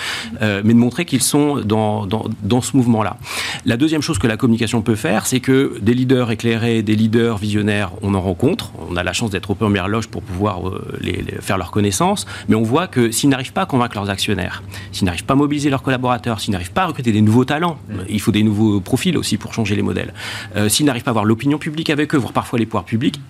euh, 0.40 0.62
mais 0.64 0.72
de 0.72 0.78
montrer 0.78 1.04
qu'ils 1.04 1.22
sont 1.22 1.60
dans, 1.60 2.06
dans, 2.06 2.60
ce 2.62 2.76
mouvement-là. 2.76 3.18
La 3.66 3.76
deuxième 3.76 4.00
chose 4.00 4.18
que 4.18 4.26
la 4.26 4.38
communication 4.38 4.80
peut 4.80 4.94
faire, 4.94 5.26
c'est 5.26 5.40
que 5.40 5.78
des 5.82 5.92
leaders 5.92 6.30
éclairés, 6.30 6.82
des 6.82 6.96
leaders 6.96 7.36
visionnaires, 7.36 7.92
on 8.00 8.14
en 8.14 8.22
rencontre. 8.22 8.72
On 8.90 8.96
a 8.96 9.02
la 9.02 9.12
chance 9.12 9.30
d'être 9.30 9.50
aux 9.50 9.54
premières 9.54 9.88
loges 9.88 10.08
pour 10.08 10.22
pouvoir 10.22 10.66
euh, 10.66 10.82
les, 11.02 11.22
faire 11.40 11.58
leur 11.58 11.70
connaissance, 11.70 12.24
mais 12.48 12.54
on 12.54 12.62
voit 12.62 12.86
que 12.86 13.10
s'ils 13.10 13.28
n'arrivent 13.28 13.52
pas 13.52 13.62
à 13.62 13.66
convaincre 13.66 13.96
leurs 13.96 14.08
actionnaires, 14.08 14.62
s'ils 14.92 15.04
n'arrivent 15.04 15.26
pas 15.26 15.34
à 15.34 15.36
mobiliser 15.36 15.68
leurs 15.68 15.82
collaborateurs, 15.82 16.40
s'ils 16.40 16.52
n'arrivent 16.52 16.72
pas 16.72 16.84
à 16.84 16.86
recruter 16.86 17.12
des 17.12 17.20
nouveaux 17.20 17.44
talents, 17.44 17.78
il 18.08 18.20
faut 18.20 18.32
des 18.32 18.42
nouveaux 18.42 18.80
profils 18.80 19.16
aussi 19.18 19.36
pour 19.36 19.52
changer 19.52 19.76
les 19.76 19.82
modèles. 19.82 20.14
Euh, 20.56 20.70
s'ils 20.70 20.86
n'arrivent 20.86 21.02
pas 21.02 21.10
à 21.10 21.12
avoir 21.12 21.26
l'opinion 21.26 21.58
public 21.66 21.90
avec 21.90 22.14
eux, 22.14 22.18
voire 22.18 22.32
parfois 22.32 22.60
les 22.60 22.66
pouvoirs 22.66 22.84
publics, 22.84 23.20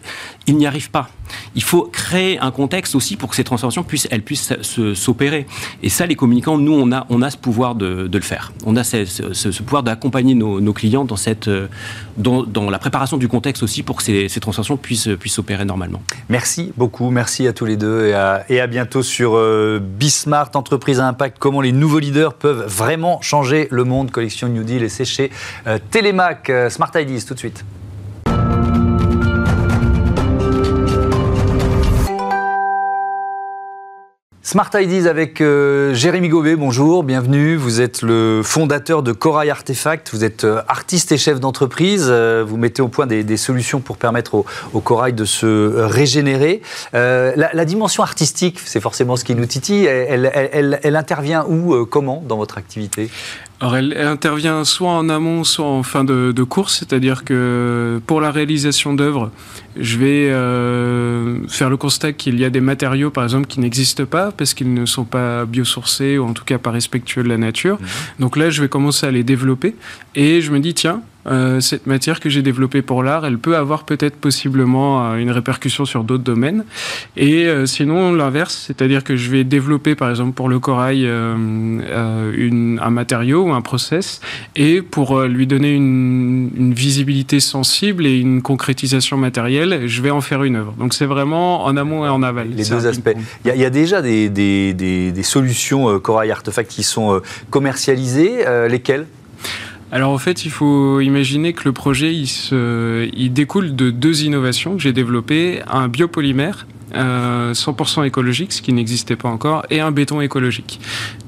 ils 0.46 0.56
n'y 0.56 0.66
arrivent 0.66 0.90
pas. 0.90 1.08
Il 1.54 1.62
faut 1.62 1.84
créer 1.90 2.38
un 2.38 2.50
contexte 2.50 2.94
aussi 2.94 3.16
pour 3.16 3.30
que 3.30 3.36
ces 3.36 3.44
transformations 3.44 3.82
puissent, 3.82 4.08
elles 4.10 4.22
puissent 4.22 4.52
s'opérer. 4.94 5.46
Et 5.82 5.88
ça, 5.88 6.04
les 6.04 6.16
communicants, 6.16 6.58
nous, 6.58 6.74
on 6.74 6.92
a, 6.92 7.06
on 7.08 7.22
a 7.22 7.30
ce 7.30 7.38
pouvoir 7.38 7.74
de, 7.74 8.10
le 8.12 8.20
faire. 8.20 8.52
On 8.66 8.76
a 8.76 8.84
ce, 8.84 9.62
pouvoir 9.62 9.82
d'accompagner 9.82 10.34
nos, 10.34 10.72
clients 10.74 11.06
dans, 11.06 11.16
cette, 11.16 11.48
dans, 12.18 12.42
dans, 12.42 12.68
la 12.68 12.78
préparation 12.78 13.16
du 13.16 13.26
contexte 13.26 13.62
aussi 13.62 13.82
pour 13.82 13.96
que 13.96 14.02
ces, 14.02 14.28
ces 14.28 14.40
transformations 14.40 14.76
puissent, 14.76 15.08
puissent 15.18 15.34
s'opérer 15.34 15.64
normalement. 15.64 16.02
Merci 16.28 16.72
beaucoup. 16.76 17.10
Merci 17.10 17.48
à 17.48 17.54
tous 17.54 17.64
les 17.64 17.78
deux 17.78 18.06
et 18.06 18.14
à, 18.14 18.44
et 18.50 18.60
à 18.60 18.66
bientôt 18.66 19.02
sur 19.02 19.32
euh, 19.34 19.80
Bismart, 19.82 20.50
entreprise 20.54 21.00
à 21.00 21.08
impact, 21.08 21.38
comment 21.38 21.62
les 21.62 21.72
nouveaux 21.72 22.00
leaders 22.00 22.34
peuvent 22.34 22.66
vraiment 22.66 23.20
changer 23.22 23.68
le 23.70 23.84
monde. 23.84 24.10
Collection 24.10 24.48
New 24.48 24.62
Deal 24.62 24.82
et 24.82 24.88
c'est 24.88 25.04
chez 25.04 25.30
euh, 25.66 25.78
Télémac. 25.90 26.50
Euh, 26.50 26.70
Smart 26.70 26.90
Ideas, 26.94 27.24
tout 27.26 27.34
de 27.34 27.38
suite. 27.38 27.64
Smart 34.56 34.70
Ideas 34.72 35.06
avec 35.06 35.42
euh, 35.42 35.92
Jérémy 35.92 36.30
Gobet, 36.30 36.56
bonjour, 36.56 37.04
bienvenue. 37.04 37.56
Vous 37.56 37.82
êtes 37.82 38.00
le 38.00 38.40
fondateur 38.42 39.02
de 39.02 39.12
Corail 39.12 39.50
Artefact, 39.50 40.08
vous 40.14 40.24
êtes 40.24 40.44
euh, 40.44 40.62
artiste 40.66 41.12
et 41.12 41.18
chef 41.18 41.40
d'entreprise, 41.40 42.06
euh, 42.08 42.42
vous 42.42 42.56
mettez 42.56 42.80
au 42.80 42.88
point 42.88 43.06
des, 43.06 43.36
solutions 43.36 43.80
pour 43.80 43.98
permettre 43.98 44.46
au, 44.72 44.80
corail 44.80 45.12
de 45.12 45.26
se 45.26 45.46
régénérer. 45.84 46.62
La, 46.94 47.64
dimension 47.66 48.02
artistique, 48.02 48.58
c'est 48.64 48.80
forcément 48.80 49.16
ce 49.16 49.24
qui 49.24 49.34
nous 49.34 49.44
titille, 49.44 49.84
elle, 49.84 50.96
intervient 50.96 51.44
où, 51.46 51.84
comment 51.84 52.24
dans 52.26 52.38
votre 52.38 52.56
activité? 52.56 53.10
Alors 53.60 53.76
elle, 53.76 53.96
intervient 53.96 54.64
soit 54.64 54.90
en 54.90 55.08
amont, 55.08 55.42
soit 55.42 55.64
en 55.64 55.82
fin 55.82 56.04
de, 56.04 56.32
de 56.32 56.42
course, 56.42 56.78
c'est-à-dire 56.78 57.24
que 57.24 58.00
pour 58.06 58.20
la 58.20 58.30
réalisation 58.30 58.92
d'œuvres, 58.92 59.30
je 59.78 59.96
vais 59.96 60.30
euh, 60.30 61.38
faire 61.48 61.70
le 61.70 61.78
constat 61.78 62.12
qu'il 62.12 62.38
y 62.38 62.44
a 62.44 62.50
des 62.50 62.60
matériaux, 62.60 63.10
par 63.10 63.24
exemple, 63.24 63.46
qui 63.46 63.60
n'existent 63.60 64.04
pas 64.04 64.30
parce 64.30 64.52
qu'ils 64.52 64.74
ne 64.74 64.84
sont 64.84 65.04
pas 65.04 65.46
biosourcés 65.46 66.18
ou 66.18 66.26
en 66.26 66.34
tout 66.34 66.44
cas 66.44 66.58
pas 66.58 66.70
respectueux 66.70 67.22
de 67.22 67.28
la 67.28 67.38
nature. 67.38 67.78
Mhm. 67.80 67.86
Donc 68.20 68.36
là, 68.36 68.50
je 68.50 68.60
vais 68.60 68.68
commencer 68.68 69.06
à 69.06 69.10
les 69.10 69.22
développer 69.22 69.74
et 70.14 70.42
je 70.42 70.50
me 70.50 70.60
dis, 70.60 70.74
tiens, 70.74 71.00
euh, 71.26 71.60
cette 71.60 71.86
matière 71.86 72.20
que 72.20 72.28
j'ai 72.28 72.42
développée 72.42 72.82
pour 72.82 73.02
l'art, 73.02 73.26
elle 73.26 73.38
peut 73.38 73.56
avoir 73.56 73.84
peut-être 73.84 74.16
possiblement 74.16 75.12
euh, 75.12 75.16
une 75.16 75.30
répercussion 75.30 75.84
sur 75.84 76.04
d'autres 76.04 76.24
domaines. 76.24 76.64
Et 77.16 77.48
sinon, 77.66 78.12
l'inverse, 78.12 78.64
c'est-à-dire 78.66 79.04
que 79.04 79.16
je 79.16 79.30
vais 79.30 79.44
développer, 79.44 79.94
par 79.94 80.10
exemple, 80.10 80.32
pour 80.32 80.48
le 80.48 80.58
corail, 80.58 81.04
une, 81.04 82.80
un 82.82 82.90
matériau 82.90 83.44
ou 83.44 83.52
un 83.52 83.60
process 83.60 84.20
et 84.54 84.82
pour 84.82 85.22
lui 85.22 85.46
donner 85.46 85.74
une, 85.74 86.50
une 86.56 86.74
visibilité 86.74 87.40
sensible 87.40 88.06
et 88.06 88.18
une 88.18 88.42
concrétisation 88.42 89.16
matérielle, 89.16 89.86
je 89.86 90.02
vais 90.02 90.10
en 90.10 90.20
faire 90.20 90.44
une 90.44 90.56
œuvre. 90.56 90.72
Donc 90.78 90.94
c'est 90.94 91.06
vraiment 91.06 91.64
en 91.64 91.76
amont 91.76 92.04
et 92.04 92.08
en 92.08 92.22
aval. 92.22 92.48
Les 92.50 92.64
deux 92.64 92.86
aspects. 92.86 93.10
Il 93.44 93.54
y, 93.54 93.64
a, 93.64 93.70
déjà 93.70 94.02
des, 94.02 94.28
des, 94.28 95.22
solutions 95.22 95.88
euh, 95.88 95.98
Corail 95.98 96.30
Artefact 96.30 96.70
qui 96.70 96.82
sont 96.82 97.14
euh, 97.14 97.20
commercialisées. 97.50 98.46
Euh, 98.46 98.68
lesquelles? 98.68 99.06
Alors 99.92 100.10
en 100.12 100.18
fait, 100.18 100.44
il 100.44 100.50
faut 100.50 101.00
imaginer 101.00 101.52
que 101.52 101.64
le 101.64 101.72
projet, 101.72 102.12
il, 102.12 102.26
se, 102.26 103.08
découle 103.28 103.76
de 103.76 103.90
deux 103.90 104.24
innovations 104.24 104.76
que 104.76 104.82
j'ai 104.82 104.92
développées. 104.92 105.62
Un 105.68 105.88
biopolymère 105.88 106.66
100% 106.92 108.00
euh, 108.00 108.04
écologique, 108.04 108.52
ce 108.52 108.62
qui 108.62 108.72
n'existait 108.72 109.16
pas 109.16 109.28
encore, 109.28 109.64
et 109.70 109.80
un 109.80 109.90
béton 109.90 110.20
écologique. 110.20 110.80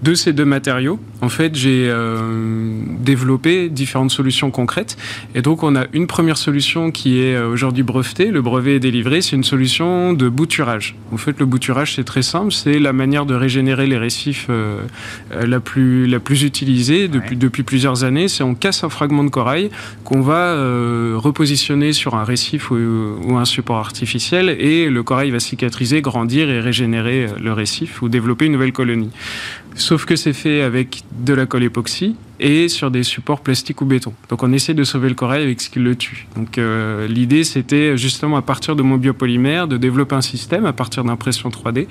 De 0.02 0.14
ces 0.14 0.32
deux 0.32 0.44
matériaux, 0.44 1.00
en 1.20 1.28
fait, 1.28 1.54
j'ai 1.56 1.88
euh, 1.88 2.80
développé 3.00 3.68
différentes 3.68 4.12
solutions 4.12 4.50
concrètes. 4.50 4.96
Et 5.34 5.42
donc, 5.42 5.62
on 5.62 5.74
a 5.74 5.86
une 5.92 6.06
première 6.06 6.36
solution 6.36 6.90
qui 6.92 7.20
est 7.20 7.34
euh, 7.34 7.48
aujourd'hui 7.48 7.82
brevetée. 7.82 8.30
Le 8.30 8.40
brevet 8.40 8.76
est 8.76 8.80
délivré. 8.80 9.20
C'est 9.20 9.34
une 9.34 9.44
solution 9.44 10.12
de 10.12 10.28
bouturage. 10.28 10.94
En 11.12 11.16
fait, 11.16 11.38
le 11.40 11.46
bouturage, 11.46 11.94
c'est 11.96 12.04
très 12.04 12.22
simple. 12.22 12.52
C'est 12.52 12.78
la 12.78 12.92
manière 12.92 13.26
de 13.26 13.34
régénérer 13.34 13.86
les 13.86 13.98
récifs 13.98 14.48
la, 15.30 15.60
plus, 15.60 16.06
la 16.06 16.20
plus 16.20 16.44
utilisée 16.44 17.08
depuis, 17.08 17.36
depuis 17.36 17.62
plusieurs 17.62 18.04
années. 18.04 18.28
C'est 18.28 18.42
on 18.42 18.54
casse 18.54 18.84
un 18.84 18.88
fragment 18.88 19.24
de 19.24 19.30
corail 19.30 19.70
qu'on 20.04 20.20
va 20.20 20.54
repositionner 21.16 21.92
sur 21.92 22.14
un 22.14 22.24
récif 22.24 22.70
ou, 22.70 22.76
ou, 22.76 23.36
un 23.36 23.44
support 23.44 23.78
artificiel 23.78 24.50
et 24.50 24.88
le 24.88 25.02
corail 25.02 25.30
va 25.30 25.40
cicatriser, 25.48 26.02
grandir 26.02 26.50
et 26.50 26.60
régénérer 26.60 27.28
le 27.40 27.52
récif 27.52 28.02
ou 28.02 28.08
développer 28.08 28.46
une 28.46 28.52
nouvelle 28.52 28.72
colonie. 28.72 29.10
Sauf 29.74 30.04
que 30.04 30.16
c'est 30.16 30.32
fait 30.32 30.62
avec 30.62 31.02
de 31.20 31.34
la 31.34 31.46
colle 31.46 31.64
époxy 31.64 32.16
et 32.40 32.68
sur 32.68 32.90
des 32.90 33.02
supports 33.02 33.40
plastiques 33.40 33.80
ou 33.80 33.84
béton. 33.84 34.12
Donc 34.28 34.42
on 34.42 34.52
essaie 34.52 34.74
de 34.74 34.84
sauver 34.84 35.08
le 35.08 35.14
corail 35.14 35.42
avec 35.42 35.60
ce 35.60 35.70
qui 35.70 35.78
le 35.78 35.96
tue. 35.96 36.26
Donc 36.36 36.58
euh, 36.58 37.06
l'idée 37.08 37.44
c'était 37.44 37.96
justement 37.96 38.36
à 38.36 38.42
partir 38.42 38.76
de 38.76 38.82
mon 38.82 38.96
biopolymère 38.96 39.68
de 39.68 39.76
développer 39.76 40.14
un 40.14 40.20
système 40.20 40.66
à 40.66 40.72
partir 40.72 41.04
d'impression 41.04 41.48
3D. 41.48 41.80
Mhm. 41.80 41.86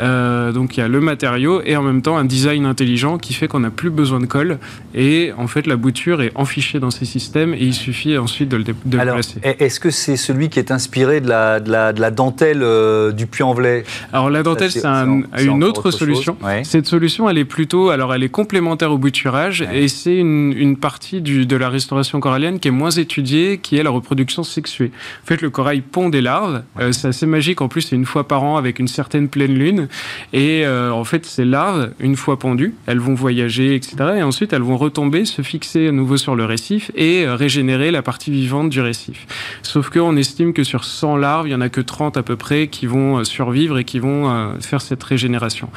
Euh, 0.00 0.52
donc 0.52 0.76
il 0.76 0.80
y 0.80 0.82
a 0.82 0.88
le 0.88 1.00
matériau 1.00 1.60
et 1.64 1.76
en 1.76 1.82
même 1.82 2.02
temps 2.02 2.16
un 2.16 2.24
design 2.24 2.66
intelligent 2.66 3.18
qui 3.18 3.34
fait 3.34 3.48
qu'on 3.48 3.60
n'a 3.60 3.70
plus 3.70 3.90
besoin 3.90 4.20
de 4.20 4.26
colle 4.26 4.58
et 4.94 5.32
en 5.36 5.46
fait 5.46 5.66
la 5.66 5.76
bouture 5.76 6.22
est 6.22 6.32
enfichée 6.34 6.80
dans 6.80 6.90
ces 6.90 7.04
systèmes 7.04 7.54
et 7.54 7.64
il 7.64 7.74
suffit 7.74 8.16
ensuite 8.16 8.48
de 8.48 8.56
le 8.56 8.98
Alors, 8.98 9.18
Est-ce 9.42 9.80
que 9.80 9.90
c'est 9.90 10.16
celui 10.16 10.48
qui 10.48 10.58
est 10.58 10.70
inspiré 10.70 11.20
de 11.20 11.28
la, 11.28 11.60
de 11.60 11.70
la, 11.70 11.92
de 11.92 12.00
la 12.00 12.10
dentelle 12.10 12.62
euh, 12.62 13.12
du 13.12 13.26
Puy-en-Velay? 13.26 13.84
Alors 14.12 14.30
la 14.30 14.42
dentelle 14.42 14.70
c'est 14.70 14.86
une 14.86 15.64
autre, 15.64 15.90
solution. 15.90 16.36
Cette 16.62 16.86
solution 16.86 17.28
elle 17.28 17.38
est 17.38 17.44
plutôt 17.44 17.90
alors 17.90 18.14
elle 18.14 18.22
est 18.22 18.28
complémentaire 18.28 18.92
au 18.92 18.98
bouturage 18.98 19.62
et 19.72 19.88
c'est 19.90 20.16
une, 20.16 20.76
partie 20.76 21.20
de 21.20 21.56
la 21.56 21.68
restauration 21.68 22.20
corallienne 22.20 22.58
qui 22.58 22.68
est 22.68 22.72
moins 22.72 22.90
étudiée, 22.90 23.58
qui 23.58 23.76
est 23.76 23.82
la 23.82 23.90
reproduction 23.90 24.42
sexuée. 24.42 24.90
En 25.22 25.26
fait, 25.26 25.42
le 25.42 25.50
corail 25.50 25.82
pond 25.82 26.08
des 26.08 26.20
larves. 26.20 26.62
Euh, 26.78 26.92
c'est 26.92 27.08
assez 27.08 27.26
magique. 27.26 27.60
En 27.60 27.68
plus, 27.68 27.82
c'est 27.82 27.96
une 27.96 28.06
fois 28.06 28.26
par 28.26 28.42
an 28.42 28.56
avec 28.56 28.78
une 28.78 28.88
certaine 28.88 29.28
pleine 29.28 29.54
lune. 29.54 29.88
Et 30.32 30.64
euh, 30.64 30.90
en 30.90 31.04
fait, 31.04 31.26
ces 31.26 31.44
larves, 31.44 31.90
une 32.00 32.16
fois 32.16 32.38
pondues, 32.38 32.74
elles 32.86 32.98
vont 32.98 33.14
voyager, 33.14 33.74
etc. 33.74 33.96
Et 34.18 34.22
ensuite, 34.22 34.52
elles 34.52 34.62
vont 34.62 34.76
retomber, 34.76 35.24
se 35.24 35.42
fixer 35.42 35.88
à 35.88 35.92
nouveau 35.92 36.16
sur 36.16 36.36
le 36.36 36.44
récif 36.44 36.90
et 36.94 37.26
euh, 37.26 37.34
régénérer 37.34 37.90
la 37.90 38.02
partie 38.02 38.30
vivante 38.30 38.70
du 38.70 38.80
récif. 38.80 39.26
Sauf 39.62 39.90
qu'on 39.90 40.16
estime 40.16 40.52
que 40.52 40.64
sur 40.64 40.84
100 40.84 41.16
larves, 41.16 41.48
il 41.48 41.50
y 41.50 41.54
en 41.54 41.60
a 41.60 41.68
que 41.68 41.80
30 41.80 42.16
à 42.16 42.22
peu 42.22 42.36
près 42.36 42.68
qui 42.68 42.86
vont 42.86 43.24
survivre 43.24 43.78
et 43.78 43.84
qui 43.84 43.98
vont 43.98 44.54
faire 44.60 44.80
cette 44.80 45.02
régénération. 45.02 45.68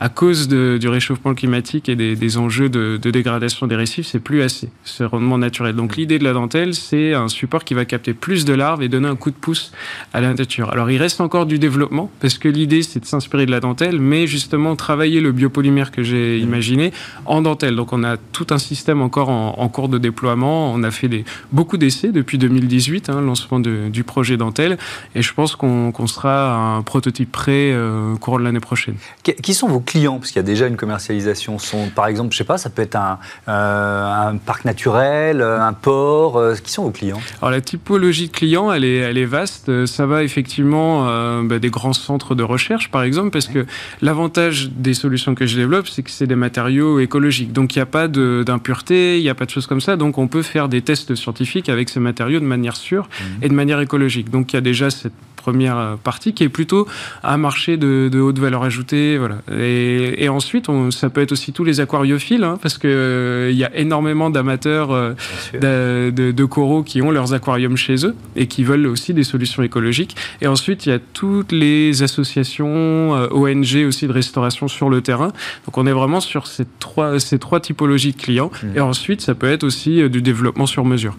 À 0.00 0.08
cause 0.08 0.48
du 0.48 0.88
réchauffement 0.88 1.34
climatique 1.34 1.88
et 1.88 1.96
des, 1.96 2.36
enjeux 2.36 2.68
de, 2.68 2.98
de 3.00 3.10
dégradation 3.10 3.61
des 3.66 3.76
récifs, 3.76 4.06
c'est 4.06 4.20
plus 4.20 4.42
assez, 4.42 4.68
ce 4.84 5.04
rendement 5.04 5.38
naturel. 5.38 5.74
Donc 5.74 5.96
l'idée 5.96 6.18
de 6.18 6.24
la 6.24 6.32
dentelle, 6.32 6.74
c'est 6.74 7.14
un 7.14 7.28
support 7.28 7.64
qui 7.64 7.74
va 7.74 7.84
capter 7.84 8.14
plus 8.14 8.44
de 8.44 8.54
larves 8.54 8.82
et 8.82 8.88
donner 8.88 9.08
un 9.08 9.16
coup 9.16 9.30
de 9.30 9.36
pouce 9.36 9.72
à 10.12 10.20
la 10.20 10.34
nature. 10.34 10.70
Alors 10.70 10.90
il 10.90 10.98
reste 10.98 11.20
encore 11.20 11.46
du 11.46 11.58
développement, 11.58 12.10
parce 12.20 12.38
que 12.38 12.48
l'idée, 12.48 12.82
c'est 12.82 13.00
de 13.00 13.06
s'inspirer 13.06 13.46
de 13.46 13.50
la 13.50 13.60
dentelle, 13.60 13.98
mais 13.98 14.26
justement 14.26 14.76
travailler 14.76 15.20
le 15.20 15.32
biopolymère 15.32 15.90
que 15.90 16.02
j'ai 16.02 16.38
mmh. 16.38 16.44
imaginé 16.44 16.92
en 17.26 17.42
dentelle. 17.42 17.76
Donc 17.76 17.92
on 17.92 18.04
a 18.04 18.16
tout 18.16 18.46
un 18.50 18.58
système 18.58 19.02
encore 19.02 19.28
en, 19.28 19.68
cours 19.68 19.88
de 19.88 19.98
déploiement. 19.98 20.72
On 20.72 20.82
a 20.82 20.90
fait 20.90 21.08
des, 21.08 21.24
beaucoup 21.50 21.76
d'essais 21.76 22.12
depuis 22.12 22.38
2018, 22.38 23.08
hein, 23.08 23.20
lancement 23.20 23.60
du 23.60 24.04
projet 24.04 24.36
dentelle, 24.36 24.78
et 25.14 25.22
je 25.22 25.32
pense 25.32 25.56
qu'on 25.56 26.06
sera 26.06 26.54
à 26.54 26.58
un 26.76 26.82
prototype 26.82 27.30
prêt 27.30 27.72
euh, 27.72 28.14
au 28.14 28.18
cours 28.18 28.38
de 28.38 28.44
l'année 28.44 28.60
prochaine. 28.60 28.96
Qui 29.22 29.54
sont 29.54 29.68
vos 29.68 29.80
clients? 29.80 30.18
Parce 30.18 30.30
qu'il 30.30 30.38
y 30.38 30.44
a 30.44 30.46
déjà 30.46 30.66
une 30.66 30.76
commercialisation. 30.76 31.58
Sont, 31.58 31.90
par 31.94 32.06
exemple, 32.06 32.32
je 32.32 32.38
sais 32.38 32.44
pas, 32.44 32.58
ça 32.58 32.70
peut 32.70 32.82
être 32.82 32.96
un, 32.96 33.18
euh, 33.52 34.30
un 34.30 34.36
parc 34.38 34.64
naturel, 34.64 35.42
euh, 35.42 35.60
un 35.60 35.74
port 35.74 36.38
euh, 36.38 36.54
Qui 36.54 36.72
sont 36.72 36.84
vos 36.84 36.90
clients? 36.90 37.20
Alors 37.40 37.50
la 37.50 37.60
typologie 37.60 38.28
de 38.28 38.32
clients, 38.32 38.72
elle 38.72 38.84
est, 38.84 38.96
elle 38.96 39.18
est 39.18 39.26
vaste. 39.26 39.86
Ça 39.86 40.06
va 40.06 40.22
effectivement 40.22 41.42
bah, 41.42 41.58
des 41.58 41.70
grands 41.70 41.92
centres 41.92 42.34
de 42.34 42.42
recherche, 42.42 42.90
par 42.90 43.02
exemple, 43.02 43.30
parce 43.30 43.48
que 43.48 43.66
l'avantage 44.00 44.70
des 44.70 44.94
solutions 44.94 45.34
que 45.34 45.46
je 45.46 45.56
développe, 45.56 45.88
c'est 45.88 46.02
que 46.02 46.10
c'est 46.10 46.26
des 46.26 46.36
matériaux 46.36 46.98
écologiques. 47.00 47.52
Donc 47.52 47.74
il 47.74 47.78
n'y 47.78 47.82
a 47.82 47.86
pas 47.86 48.08
d'impureté, 48.08 49.18
il 49.18 49.22
n'y 49.22 49.28
a 49.28 49.34
pas 49.34 49.44
de 49.44 49.50
choses 49.50 49.66
comme 49.66 49.80
ça. 49.80 49.96
Donc 49.96 50.18
on 50.18 50.28
peut 50.28 50.42
faire 50.42 50.68
des 50.68 50.82
tests 50.82 51.14
scientifiques 51.14 51.68
avec 51.68 51.88
ces 51.88 52.00
matériaux 52.00 52.40
de 52.40 52.46
manière 52.46 52.76
sûre 52.76 53.04
mmh. 53.04 53.44
et 53.44 53.48
de 53.48 53.54
manière 53.54 53.80
écologique. 53.80 54.30
Donc 54.30 54.52
il 54.52 54.56
y 54.56 54.58
a 54.58 54.62
déjà 54.62 54.90
cette 54.90 55.12
première 55.42 55.96
partie 56.04 56.32
qui 56.32 56.44
est 56.44 56.48
plutôt 56.48 56.86
un 57.24 57.36
marché 57.36 57.76
de, 57.76 58.20
haute 58.20 58.38
valeur 58.38 58.62
ajoutée. 58.62 59.18
Voilà. 59.18 59.36
Et, 59.52 60.28
ensuite, 60.28 60.68
on, 60.68 60.90
ça 60.90 61.10
peut 61.10 61.20
être 61.20 61.32
aussi 61.32 61.52
tous 61.52 61.64
les 61.64 61.80
aquariophiles, 61.80 62.44
hein, 62.44 62.58
parce 62.62 62.78
qu'il 62.78 62.90
euh, 62.90 63.50
y 63.52 63.64
a 63.64 63.76
énormément 63.76 64.30
d'amateurs 64.30 64.90
euh, 64.92 66.10
de, 66.10 66.44
coraux 66.44 66.82
qui 66.82 67.02
ont 67.02 67.10
leurs 67.10 67.34
aquariums 67.34 67.76
chez 67.76 68.06
eux 68.06 68.14
et 68.36 68.46
qui 68.46 68.64
veulent 68.64 68.86
aussi 68.86 69.14
des 69.14 69.24
solutions 69.24 69.62
écologiques. 69.62 70.16
Et 70.40 70.46
ensuite, 70.46 70.86
il 70.86 70.90
y 70.90 70.92
a 70.92 70.98
toutes 70.98 71.52
les 71.52 72.02
associations, 72.02 73.16
euh, 73.16 73.28
ONG 73.30 73.84
aussi 73.86 74.06
de 74.06 74.12
restauration 74.12 74.68
sur 74.68 74.90
le 74.90 75.00
terrain. 75.00 75.32
Donc 75.66 75.76
on 75.76 75.86
est 75.86 75.92
vraiment 75.92 76.20
sur 76.20 76.46
ces 76.46 76.64
trois, 76.78 77.18
ces 77.18 77.38
trois 77.38 77.60
typologies 77.60 78.12
de 78.12 78.20
clients. 78.20 78.50
Mmh. 78.62 78.76
Et 78.76 78.80
ensuite, 78.80 79.20
ça 79.20 79.34
peut 79.34 79.50
être 79.50 79.64
aussi 79.64 80.08
du 80.08 80.22
développement 80.22 80.66
sur 80.66 80.84
mesure. 80.84 81.16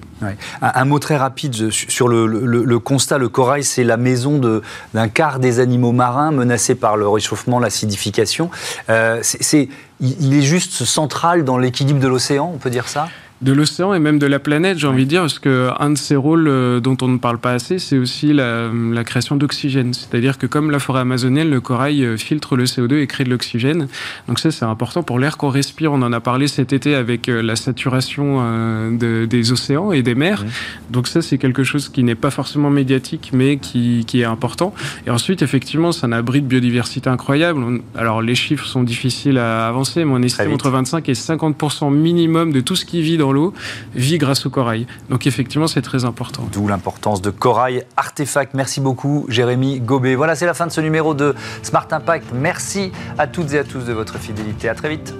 Un, 0.62 0.86
mot 0.86 0.99
très 0.99 1.17
rapide 1.17 1.69
sur 1.71 2.07
le, 2.07 2.25
le 2.25 2.79
constat, 2.79 3.17
le 3.17 3.27
corail, 3.27 3.63
c'est 3.63 3.83
la 3.83 3.97
d'un 4.15 5.08
quart 5.08 5.39
des 5.39 5.60
animaux 5.60 5.91
marins 5.91 6.32
menacés 6.32 6.76
par 6.76 6.97
le 6.97 7.08
réchauffement, 7.08 7.60
l'acidification. 7.60 8.49
Euh, 8.89 9.19
c'est, 9.21 9.69
il 9.99 10.34
est 10.34 10.41
juste 10.41 10.84
central 10.86 11.43
dans 11.43 11.58
l'équilibre 11.58 11.99
de 11.99 12.08
l'océan, 12.08 12.52
on 12.54 12.58
peut 12.58 12.69
dire 12.69 12.88
ça? 12.88 13.08
De 13.43 13.51
l'océan 13.51 13.93
et 13.93 13.99
même 13.99 14.19
de 14.19 14.25
la 14.25 14.39
planète, 14.39 14.79
j'ai 14.79 14.88
envie 14.88 15.03
de 15.03 15.10
dire, 15.10 15.21
parce 15.21 15.39
qu'un 15.39 15.89
de 15.89 15.97
ces 15.97 16.15
rôles 16.15 16.47
euh, 16.47 16.79
dont 16.79 16.97
on 17.01 17.10
ne 17.10 17.17
parle 17.17 17.38
pas 17.38 17.51
assez, 17.51 17.77
c'est 17.77 17.97
aussi 17.97 18.32
la, 18.34 18.71
création 19.03 19.36
d'oxygène. 19.36 19.93
C'est-à-dire 19.93 20.38
que 20.38 20.47
comme 20.47 20.71
la 20.71 20.79
forêt 20.79 21.01
amazonienne, 21.01 21.49
le 21.49 21.60
corail 21.60 22.06
euh, 22.06 22.17
filtre 22.17 22.56
le 22.56 22.63
CO2 22.63 22.95
et 22.95 23.08
crée 23.08 23.25
de 23.25 23.29
l'oxygène. 23.29 23.88
Donc 24.27 24.39
ça, 24.39 24.49
c'est 24.49 24.63
important 24.63 25.03
pour 25.03 25.19
l'air 25.19 25.38
qu'on 25.38 25.49
respire. 25.49 25.91
On 25.91 26.01
en 26.01 26.13
a 26.13 26.21
parlé 26.21 26.47
cet 26.47 26.71
été 26.71 26.95
avec 26.95 27.27
euh, 27.27 27.41
la 27.41 27.58
saturation 27.58 28.93
des 28.93 29.51
océans 29.51 29.91
et 29.91 30.01
des 30.01 30.15
mers. 30.15 30.45
Donc 30.89 31.08
ça, 31.08 31.21
c'est 31.21 31.38
quelque 31.38 31.63
chose 31.63 31.89
qui 31.89 32.03
n'est 32.03 32.15
pas 32.15 32.32
forcément 32.32 32.69
médiatique, 32.69 33.32
mais 33.34 33.58
qui, 33.58 34.06
qui, 34.08 34.21
est 34.21 34.25
important. 34.25 34.73
Et 35.06 35.10
ensuite, 35.10 35.41
effectivement, 35.41 35.91
c'est 35.91 36.06
un 36.06 36.12
abri 36.12 36.41
de 36.41 36.47
biodiversité 36.47 37.10
incroyable. 37.10 37.82
Alors 37.95 38.21
les 38.21 38.36
chiffres 38.36 38.65
sont 38.65 38.84
difficiles 38.84 39.38
à 39.38 39.67
avancer, 39.67 40.06
mais 40.06 40.13
on 40.13 40.21
estime 40.21 40.53
entre 40.53 40.69
25 40.69 41.10
et 41.10 41.13
50% 41.13 41.93
minimum 41.93 42.53
de 42.53 42.62
tout 42.62 42.75
ce 42.75 42.86
qui 42.86 43.01
vit 43.01 43.17
dans 43.17 43.33
l'eau 43.34 43.54
vit 43.96 44.17
grâce 44.17 44.46
au 44.46 44.50
corail. 44.50 44.88
Donc 45.10 45.28
effectivement, 45.28 45.67
c'est 45.67 45.82
très 45.82 46.06
important. 46.06 46.48
D'où 46.52 46.67
l'importance 46.67 47.22
de 47.22 47.30
Corail 47.30 47.84
Artefact. 47.98 48.54
Merci 48.54 48.80
beaucoup, 48.80 49.26
Jérémy 49.28 49.80
Gobet. 49.80 50.15
Voilà, 50.15 50.36
c'est 50.36 50.46
la 50.46 50.54
fin 50.54 50.67
de 50.67 50.72
ce 50.72 50.82
numéro 50.82 51.13
de 51.13 51.36
Smart 51.62 51.88
Impact. 51.91 52.28
Merci 52.34 52.91
à 53.17 53.28
toutes 53.28 53.54
et 53.54 53.60
à 53.60 53.63
tous 53.63 53.86
de 53.86 53.93
votre 53.93 54.17
fidélité. 54.17 54.69
À 54.69 54.76
très 54.76 54.89
vite. 54.89 55.13